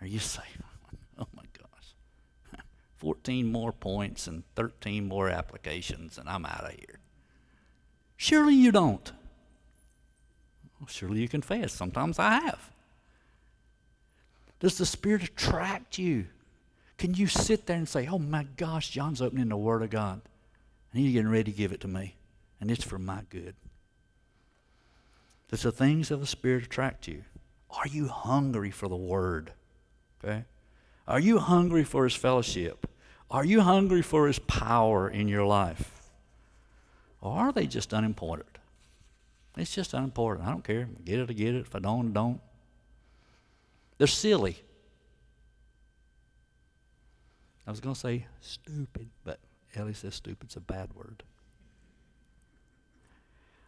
Are 0.00 0.06
you 0.06 0.18
say, 0.18 0.42
oh 1.18 1.26
my 1.34 1.44
gosh, 1.58 2.60
14 2.96 3.50
more 3.50 3.72
points 3.72 4.26
and 4.26 4.42
13 4.56 5.06
more 5.06 5.28
applications, 5.28 6.18
and 6.18 6.28
I'm 6.28 6.46
out 6.46 6.64
of 6.64 6.72
here? 6.72 7.00
Surely 8.16 8.54
you 8.54 8.72
don't. 8.72 9.12
Well, 10.78 10.88
surely 10.88 11.20
you 11.20 11.28
confess. 11.28 11.72
Sometimes 11.72 12.18
I 12.18 12.40
have. 12.40 12.70
Does 14.60 14.78
the 14.78 14.86
Spirit 14.86 15.24
attract 15.24 15.98
you? 15.98 16.26
Can 16.98 17.14
you 17.14 17.26
sit 17.26 17.66
there 17.66 17.76
and 17.76 17.88
say, 17.88 18.06
oh 18.06 18.18
my 18.18 18.46
gosh, 18.56 18.90
John's 18.90 19.20
opening 19.20 19.48
the 19.48 19.56
Word 19.56 19.82
of 19.82 19.90
God, 19.90 20.20
and 20.92 21.02
he's 21.02 21.12
getting 21.12 21.30
ready 21.30 21.50
to 21.50 21.56
give 21.56 21.72
it 21.72 21.80
to 21.80 21.88
me, 21.88 22.14
and 22.60 22.70
it's 22.70 22.84
for 22.84 22.98
my 22.98 23.22
good? 23.30 23.54
Does 25.50 25.62
the 25.62 25.72
things 25.72 26.10
of 26.10 26.20
the 26.20 26.26
Spirit 26.26 26.64
attract 26.64 27.08
you? 27.08 27.24
Are 27.70 27.88
you 27.88 28.08
hungry 28.08 28.70
for 28.70 28.88
the 28.88 28.96
Word? 28.96 29.52
Okay? 30.22 30.44
Are 31.06 31.20
you 31.20 31.38
hungry 31.38 31.84
for 31.84 32.04
His 32.04 32.14
fellowship? 32.14 32.88
Are 33.30 33.44
you 33.44 33.60
hungry 33.60 34.02
for 34.02 34.26
His 34.26 34.38
power 34.38 35.08
in 35.08 35.28
your 35.28 35.44
life? 35.44 35.90
Or 37.20 37.32
are 37.32 37.52
they 37.52 37.66
just 37.66 37.92
unimportant? 37.92 38.58
It's 39.56 39.74
just 39.74 39.94
unimportant. 39.94 40.46
I 40.46 40.50
don't 40.50 40.64
care. 40.64 40.88
Get 41.04 41.20
it, 41.20 41.30
I 41.30 41.32
get 41.32 41.54
it. 41.54 41.60
If 41.60 41.74
I 41.74 41.78
don't, 41.78 42.08
I 42.08 42.12
don't. 42.12 42.40
They're 43.98 44.06
silly. 44.06 44.58
I 47.66 47.70
was 47.70 47.80
going 47.80 47.94
to 47.94 48.00
say 48.00 48.26
stupid, 48.40 49.08
but 49.24 49.38
Ellie 49.74 49.94
says 49.94 50.14
stupid's 50.14 50.56
a 50.56 50.60
bad 50.60 50.94
word. 50.94 51.22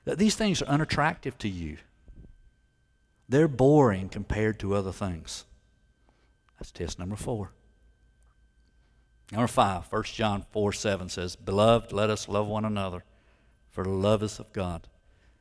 That 0.05 0.19
these 0.19 0.37
things 0.37 0.63
are 0.63 0.67
unattractive 0.67 1.37
to 1.39 1.49
you. 1.49 1.79
They're 3.29 3.49
boring 3.49 4.09
compared 4.09 4.61
to 4.61 4.75
other 4.75 4.93
things. 4.93 5.45
That's 6.59 6.71
test 6.71 6.99
number 6.99 7.17
four. 7.17 7.51
Number 9.33 9.49
five, 9.49 9.91
1 9.91 10.03
John 10.05 10.45
4 10.53 10.73
7 10.73 11.09
says, 11.09 11.35
Beloved, 11.35 11.93
let 11.93 12.11
us 12.11 12.29
love 12.29 12.47
one 12.47 12.65
another, 12.65 13.03
for 13.71 13.85
love 13.85 14.23
is 14.23 14.39
of 14.39 14.53
God, 14.53 14.87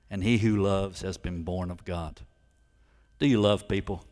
and 0.09 0.23
he 0.23 0.39
who 0.39 0.55
loves 0.55 1.01
has 1.01 1.17
been 1.17 1.43
born 1.43 1.69
of 1.69 1.85
God. 1.85 2.21
Do 3.19 3.27
you 3.27 3.39
love 3.39 3.67
people? 3.67 4.03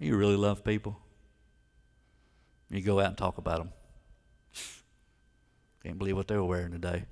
Do 0.00 0.06
you 0.06 0.16
really 0.16 0.36
love 0.36 0.64
people? 0.64 0.98
You 2.70 2.80
go 2.82 3.00
out 3.00 3.08
and 3.08 3.18
talk 3.18 3.36
about 3.38 3.58
them. 3.58 3.70
Can't 5.82 5.98
believe 5.98 6.16
what 6.16 6.28
they 6.28 6.36
were 6.36 6.44
wearing 6.44 6.70
today. 6.70 7.04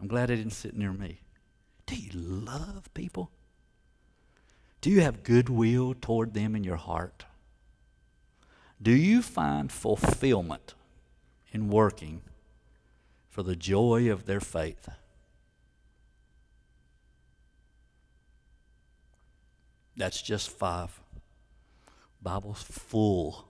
I'm 0.00 0.08
glad 0.08 0.28
they 0.28 0.36
didn't 0.36 0.52
sit 0.52 0.76
near 0.76 0.92
me. 0.92 1.20
Do 1.86 1.96
you 1.96 2.10
love 2.12 2.88
people? 2.94 3.30
Do 4.80 4.90
you 4.90 5.00
have 5.00 5.22
goodwill 5.22 5.94
toward 6.00 6.34
them 6.34 6.54
in 6.54 6.64
your 6.64 6.76
heart? 6.76 7.24
Do 8.80 8.92
you 8.92 9.22
find 9.22 9.72
fulfillment 9.72 10.74
in 11.50 11.68
working 11.68 12.22
for 13.28 13.42
the 13.42 13.56
joy 13.56 14.10
of 14.10 14.26
their 14.26 14.40
faith? 14.40 14.88
That's 19.96 20.22
just 20.22 20.48
five. 20.48 21.00
Bible's 22.22 22.62
full 22.62 23.47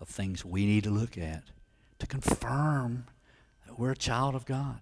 of 0.00 0.08
things 0.08 0.44
we 0.44 0.66
need 0.66 0.84
to 0.84 0.90
look 0.90 1.16
at 1.16 1.44
to 1.98 2.06
confirm 2.06 3.06
that 3.66 3.78
we're 3.78 3.92
a 3.92 3.96
child 3.96 4.34
of 4.34 4.44
God, 4.44 4.80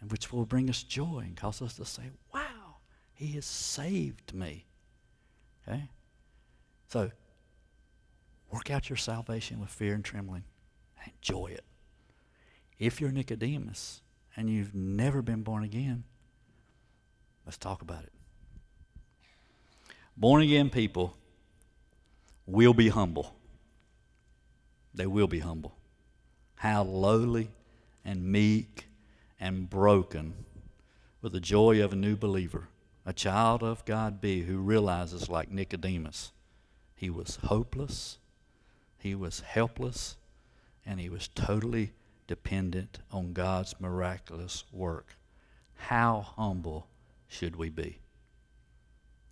and 0.00 0.10
which 0.10 0.32
will 0.32 0.46
bring 0.46 0.70
us 0.70 0.82
joy 0.82 1.20
and 1.24 1.36
cause 1.36 1.60
us 1.60 1.74
to 1.74 1.84
say, 1.84 2.04
Wow, 2.32 2.76
He 3.12 3.32
has 3.32 3.44
saved 3.44 4.34
me. 4.34 4.66
Okay? 5.66 5.88
So, 6.88 7.10
work 8.50 8.70
out 8.70 8.88
your 8.88 8.96
salvation 8.96 9.60
with 9.60 9.70
fear 9.70 9.94
and 9.94 10.04
trembling 10.04 10.44
enjoy 11.06 11.48
it. 11.48 11.64
If 12.78 13.00
you're 13.00 13.10
Nicodemus 13.10 14.02
and 14.36 14.48
you've 14.48 14.74
never 14.74 15.22
been 15.22 15.42
born 15.42 15.64
again, 15.64 16.04
let's 17.44 17.58
talk 17.58 17.82
about 17.82 18.04
it. 18.04 18.12
Born 20.16 20.42
again 20.42 20.70
people 20.70 21.16
will 22.46 22.74
be 22.74 22.88
humble. 22.88 23.34
They 24.98 25.06
will 25.06 25.28
be 25.28 25.38
humble. 25.38 25.76
How 26.56 26.82
lowly 26.82 27.52
and 28.04 28.32
meek 28.32 28.88
and 29.38 29.70
broken 29.70 30.44
with 31.22 31.32
the 31.32 31.40
joy 31.40 31.80
of 31.84 31.92
a 31.92 31.96
new 31.96 32.16
believer, 32.16 32.66
a 33.06 33.12
child 33.12 33.62
of 33.62 33.84
God 33.84 34.20
be 34.20 34.42
who 34.42 34.58
realizes, 34.58 35.28
like 35.28 35.52
Nicodemus, 35.52 36.32
he 36.96 37.10
was 37.10 37.38
hopeless, 37.44 38.18
he 38.98 39.14
was 39.14 39.38
helpless, 39.38 40.16
and 40.84 40.98
he 40.98 41.08
was 41.08 41.28
totally 41.28 41.92
dependent 42.26 42.98
on 43.12 43.32
God's 43.32 43.76
miraculous 43.78 44.64
work. 44.72 45.16
How 45.76 46.26
humble 46.36 46.88
should 47.28 47.54
we 47.54 47.68
be? 47.68 48.00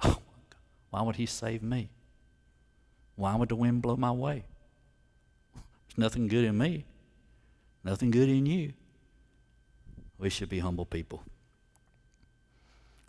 Oh, 0.05 0.11
my 0.11 0.43
God. 0.49 0.61
why 0.91 1.03
would 1.03 1.17
he 1.17 1.27
save 1.27 1.65
me? 1.65 1.91
Why 3.17 3.35
would 3.35 3.49
the 3.49 3.57
wind 3.57 3.83
blow 3.83 3.97
my 3.97 4.13
way? 4.13 4.45
Nothing 5.97 6.29
good 6.29 6.45
in 6.45 6.59
me, 6.59 6.85
nothing 7.83 8.11
good 8.11 8.29
in 8.29 8.47
you. 8.47 8.73
We 10.19 10.31
should 10.31 10.49
be 10.49 10.59
humble 10.59 10.87
people. 10.87 11.23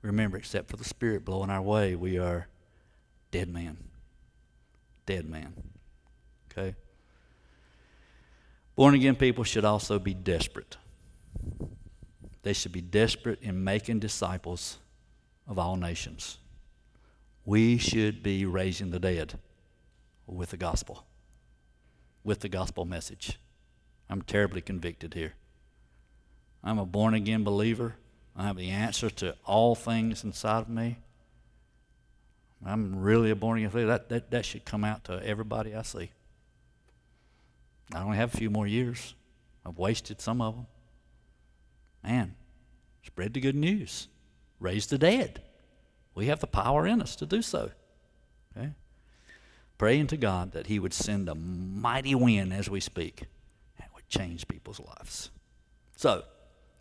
Remember, 0.02 0.38
except 0.38 0.70
for 0.70 0.78
the 0.78 0.84
Spirit 0.84 1.26
blowing 1.26 1.50
our 1.50 1.62
way, 1.62 1.96
we 1.96 2.18
are 2.18 2.48
dead 3.32 3.50
man. 3.50 3.78
Dead 5.06 5.28
man. 5.28 5.54
Okay? 6.52 6.76
Born 8.76 8.94
again 8.94 9.16
people 9.16 9.44
should 9.44 9.66
also 9.66 9.98
be 9.98 10.14
desperate. 10.14 10.78
They 12.44 12.54
should 12.54 12.72
be 12.72 12.82
desperate 12.82 13.42
in 13.42 13.64
making 13.64 14.00
disciples 14.00 14.78
of 15.48 15.58
all 15.58 15.76
nations. 15.76 16.38
We 17.44 17.78
should 17.78 18.22
be 18.22 18.46
raising 18.46 18.92
the 18.92 19.00
dead 19.00 19.40
with 20.28 20.52
the 20.52 20.58
gospel, 20.58 21.07
with 22.28 22.42
the 22.42 22.50
gospel 22.50 22.84
message. 22.84 23.40
I'm 24.10 24.22
terribly 24.22 24.60
convicted 24.60 25.14
here. 25.14 25.36
I'm 26.62 26.78
a 26.78 26.86
born 26.86 27.14
again 27.14 27.46
believer. 27.46 27.96
I 28.36 28.44
have 28.44 28.58
the 28.58 28.70
answer 28.70 29.10
to 29.10 29.36
all 29.46 29.76
things 29.76 30.26
inside 30.26 30.60
of 30.60 30.70
me. 30.70 30.98
I'm 32.66 33.00
really 33.00 33.32
a 33.32 33.36
born 33.36 33.60
again 33.60 33.70
believer. 33.70 33.88
That, 33.88 34.10
that, 34.10 34.32
that 34.32 34.46
should 34.46 34.66
come 34.66 34.84
out 34.84 35.06
to 35.06 35.26
everybody 35.26 35.74
I 35.74 35.84
see. 35.84 36.12
I 37.96 38.02
only 38.02 38.18
have 38.18 38.34
a 38.34 38.38
few 38.38 38.50
more 38.50 38.68
years. 38.68 39.16
I've 39.66 39.78
wasted 39.78 40.20
some 40.20 40.42
of 40.42 40.54
them. 40.54 40.68
Man, 42.04 42.36
spread 43.06 43.34
the 43.36 43.40
good 43.40 43.56
news, 43.56 44.10
raise 44.60 44.86
the 44.88 44.98
dead. 44.98 45.42
We 46.14 46.26
have 46.26 46.42
the 46.42 46.48
power 46.48 46.86
in 46.86 47.02
us 47.02 47.16
to 47.18 47.26
do 47.26 47.42
so. 47.42 47.72
Okay? 48.58 48.72
Praying 49.78 50.08
to 50.08 50.18
God 50.18 50.54
that 50.54 50.68
He 50.68 50.80
would 50.80 50.94
send 50.94 51.30
a 51.30 51.36
mighty 51.36 52.16
wind 52.16 52.54
as 52.54 52.70
we 52.70 52.80
speak 52.80 53.24
and 53.78 53.88
would 53.94 54.08
change 54.10 54.48
people's 54.48 54.80
lives. 54.80 55.30
So, 55.96 56.24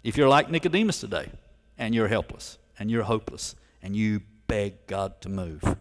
if 0.02 0.16
you're 0.16 0.28
like 0.28 0.50
Nicodemus 0.50 1.00
today 1.00 1.30
and 1.76 1.94
you're 1.94 2.08
helpless 2.08 2.58
and 2.78 2.90
you're 2.90 3.02
hopeless 3.02 3.54
and 3.82 3.96
you 3.96 4.22
beg 4.46 4.86
God 4.86 5.20
to 5.22 5.28
move, 5.28 5.76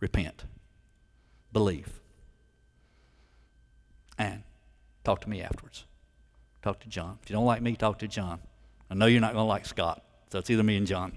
repent, 0.00 0.44
believe, 1.52 2.00
and 4.18 4.42
talk 5.04 5.20
to 5.22 5.28
me 5.28 5.42
afterwards. 5.42 5.84
Talk 6.62 6.80
to 6.80 6.88
John. 6.88 7.18
If 7.22 7.30
you 7.30 7.34
don't 7.34 7.44
like 7.44 7.62
me, 7.62 7.74
talk 7.74 7.98
to 8.00 8.08
John. 8.08 8.40
I 8.90 8.94
know 8.94 9.06
you're 9.06 9.20
not 9.20 9.32
going 9.32 9.44
to 9.44 9.48
like 9.48 9.66
Scott, 9.66 10.04
so 10.30 10.38
it's 10.38 10.50
either 10.50 10.62
me 10.62 10.76
and 10.76 10.86
John. 10.86 11.12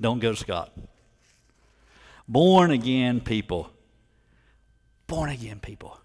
Don't 0.00 0.18
go 0.18 0.32
to 0.32 0.36
Scott. 0.36 0.72
Born 2.28 2.70
again 2.70 3.20
people. 3.20 3.70
Born 5.06 5.30
again 5.30 5.60
people. 5.60 6.00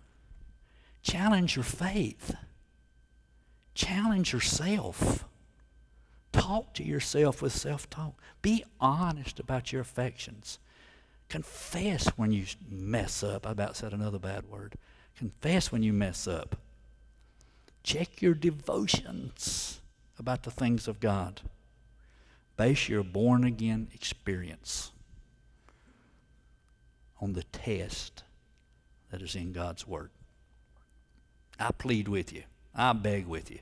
Challenge 1.02 1.56
your 1.56 1.64
faith. 1.64 2.36
Challenge 3.74 4.32
yourself. 4.32 5.26
Talk 6.32 6.74
to 6.76 6.84
yourself 6.84 7.42
with 7.42 7.54
self 7.54 7.90
talk. 7.90 8.22
Be 8.42 8.64
honest 8.80 9.40
about 9.40 9.72
your 9.72 9.82
affections. 9.82 10.60
Confess 11.28 12.08
when 12.18 12.32
you 12.32 12.46
mess 12.70 13.24
up. 13.24 13.48
I 13.48 13.52
about 13.52 13.76
said 13.76 13.94
another 13.94 14.20
bad 14.20 14.48
word. 14.48 14.76
Confess 15.18 15.72
when 15.72 15.82
you 15.82 15.94
mess 15.94 16.28
up. 16.28 16.58
Check 17.84 18.22
your 18.22 18.34
devotions 18.34 19.82
about 20.20 20.44
the 20.44 20.52
things 20.52 20.88
of 20.88 21.00
God. 21.00 21.42
Base 22.58 22.90
your 22.90 23.04
born 23.04 23.44
again 23.44 23.88
experience 23.94 24.92
on 27.22 27.34
the 27.34 27.44
test 27.44 28.24
that 29.12 29.22
is 29.22 29.36
in 29.36 29.54
God's 29.54 29.88
Word. 29.88 30.10
I 31.60 31.72
plead 31.72 32.08
with 32.08 32.34
you, 32.34 32.44
I 32.74 32.94
beg 32.94 33.28
with 33.28 33.52
you, 33.52 33.60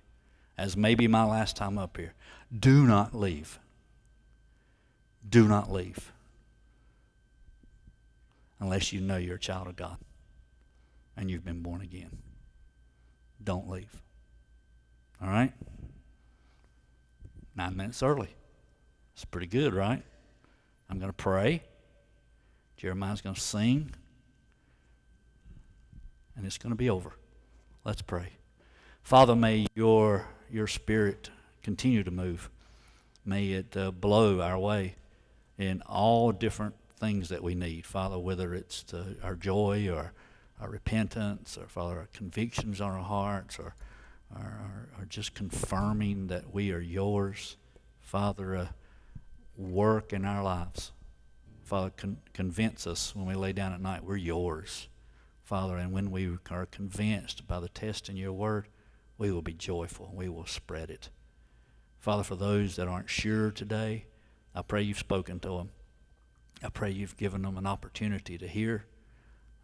as 0.57 0.77
maybe 0.77 1.07
my 1.07 1.25
last 1.25 1.57
time 1.57 1.77
up 1.77 1.97
here, 1.97 2.13
do 2.57 2.87
not 2.87 3.13
leave. 3.13 3.59
Do 5.27 5.47
not 5.47 5.69
leave 5.69 6.13
unless 8.59 8.91
you 8.93 9.01
know 9.01 9.17
you're 9.17 9.35
a 9.35 9.39
child 9.39 9.67
of 9.67 9.75
God 9.75 9.97
and 11.17 11.29
you've 11.29 11.45
been 11.45 11.61
born 11.61 11.81
again. 11.81 12.17
Don't 13.43 13.69
leave. 13.69 14.01
All 15.21 15.29
right? 15.29 15.53
Nine 17.55 17.75
minutes 17.75 18.01
early. 18.01 18.29
It's 19.13 19.25
pretty 19.25 19.47
good, 19.47 19.73
right? 19.73 20.01
I'm 20.89 20.97
going 20.97 21.09
to 21.09 21.13
pray. 21.13 21.63
Jeremiah's 22.79 23.19
going 23.19 23.35
to 23.35 23.41
sing. 23.41 23.91
And 26.37 26.45
it's 26.45 26.57
going 26.57 26.71
to 26.71 26.77
be 26.77 26.89
over. 26.89 27.11
Let's 27.83 28.01
pray. 28.01 28.29
Father, 29.03 29.35
may 29.35 29.67
your, 29.75 30.29
your 30.49 30.65
spirit 30.65 31.29
continue 31.61 32.05
to 32.05 32.11
move. 32.11 32.49
May 33.25 33.51
it 33.51 33.75
uh, 33.75 33.91
blow 33.91 34.39
our 34.39 34.57
way 34.57 34.95
in 35.57 35.81
all 35.81 36.31
different 36.31 36.75
things 36.97 37.27
that 37.27 37.43
we 37.43 37.53
need, 37.53 37.85
Father, 37.85 38.17
whether 38.17 38.53
it's 38.53 38.85
our 39.23 39.35
joy 39.35 39.89
or 39.89 40.13
our 40.61 40.69
repentance 40.69 41.57
or, 41.57 41.67
Father, 41.67 41.97
our 41.97 42.09
convictions 42.13 42.79
on 42.79 42.91
our 42.91 43.03
hearts 43.03 43.59
or, 43.59 43.75
or, 44.33 44.87
or, 44.97 45.05
just 45.05 45.33
confirming 45.33 46.27
that 46.27 46.53
we 46.53 46.71
are 46.71 46.79
yours. 46.79 47.57
Father, 47.99 48.55
uh, 48.55 48.67
work 49.57 50.13
in 50.13 50.23
our 50.23 50.43
lives. 50.43 50.93
Father, 51.69 51.91
con- 51.95 52.17
convince 52.33 52.87
us 52.87 53.15
when 53.15 53.27
we 53.27 53.35
lay 53.35 53.53
down 53.53 53.73
at 53.73 53.79
night 53.79 54.03
we're 54.03 54.17
yours. 54.17 54.87
Father, 55.43 55.77
and 55.77 55.91
when 55.91 56.09
we 56.09 56.35
are 56.49 56.65
convinced 56.65 57.47
by 57.47 57.59
the 57.59 57.69
test 57.69 58.09
in 58.09 58.17
your 58.17 58.33
word, 58.33 58.67
we 59.19 59.31
will 59.31 59.43
be 59.43 59.53
joyful. 59.53 60.11
We 60.11 60.29
will 60.29 60.47
spread 60.47 60.89
it. 60.89 61.09
Father, 61.99 62.23
for 62.23 62.35
those 62.35 62.75
that 62.75 62.87
aren't 62.87 63.11
sure 63.11 63.51
today, 63.51 64.05
I 64.55 64.63
pray 64.63 64.81
you've 64.81 64.97
spoken 64.97 65.39
to 65.41 65.57
them. 65.57 65.69
I 66.63 66.69
pray 66.69 66.89
you've 66.89 67.17
given 67.17 67.43
them 67.43 67.55
an 67.55 67.67
opportunity 67.67 68.39
to 68.39 68.47
hear. 68.47 68.85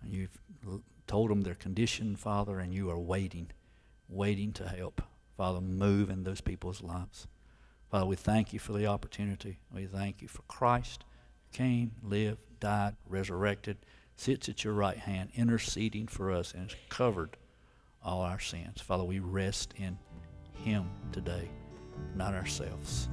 And 0.04 0.14
you've 0.14 0.38
told 1.08 1.32
them 1.32 1.42
their 1.42 1.56
condition, 1.56 2.16
Father, 2.16 2.60
and 2.60 2.72
you 2.72 2.88
are 2.92 3.00
waiting, 3.00 3.50
waiting 4.08 4.54
to 4.54 4.68
help. 4.68 5.02
Father, 5.36 5.60
move 5.60 6.12
in 6.12 6.24
those 6.24 6.42
people's 6.42 6.84
lives. 6.84 7.26
Father, 7.90 8.06
we 8.06 8.16
thank 8.16 8.54
you 8.54 8.60
for 8.60 8.74
the 8.74 8.86
opportunity. 8.86 9.58
We 9.74 9.88
thank 9.88 10.22
you 10.22 10.28
for 10.28 10.44
Christ 10.44 11.04
came, 11.56 11.92
lived, 12.04 12.40
died, 12.60 12.96
resurrected, 13.08 13.78
sits 14.18 14.50
at 14.50 14.66
your 14.66 14.74
right 14.74 14.98
hand, 14.98 15.30
interceding 15.36 16.06
for 16.06 16.30
us, 16.30 16.54
and 16.54 16.64
has 16.64 16.76
covered 16.90 17.38
all 18.04 18.22
our 18.22 18.40
sins. 18.40 18.82
Father, 18.82 19.06
we 19.06 19.20
rest 19.20 19.74
in 19.78 19.98
Him 20.54 20.90
today, 21.14 21.50
not 22.14 22.34
ourselves. 22.34 23.08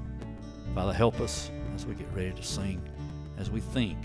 Father, 0.75 0.93
help 0.93 1.21
us 1.21 1.53
as 1.77 1.87
we 1.87 1.95
get 1.95 2.09
ready 2.13 2.33
to 2.33 2.43
sing, 2.43 2.83
as 3.39 3.49
we 3.49 3.61
think 3.61 3.99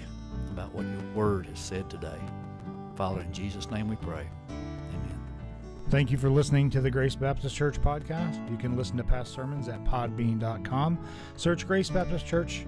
about 0.51 0.71
what 0.71 0.85
your 0.85 1.13
word 1.15 1.47
has 1.47 1.59
said 1.59 1.89
today. 1.89 2.19
Father, 2.95 3.21
in 3.21 3.33
Jesus' 3.33 3.71
name 3.71 3.87
we 3.87 3.95
pray. 3.95 4.27
Amen. 4.49 5.19
Thank 5.89 6.11
you 6.11 6.17
for 6.17 6.29
listening 6.29 6.69
to 6.71 6.81
the 6.81 6.91
Grace 6.91 7.15
Baptist 7.15 7.55
Church 7.55 7.81
podcast. 7.81 8.47
You 8.51 8.57
can 8.57 8.77
listen 8.77 8.97
to 8.97 9.03
past 9.03 9.33
sermons 9.33 9.67
at 9.67 9.83
podbean.com. 9.83 10.99
Search 11.37 11.65
Grace 11.65 11.89
Baptist 11.89 12.27
Church, 12.27 12.67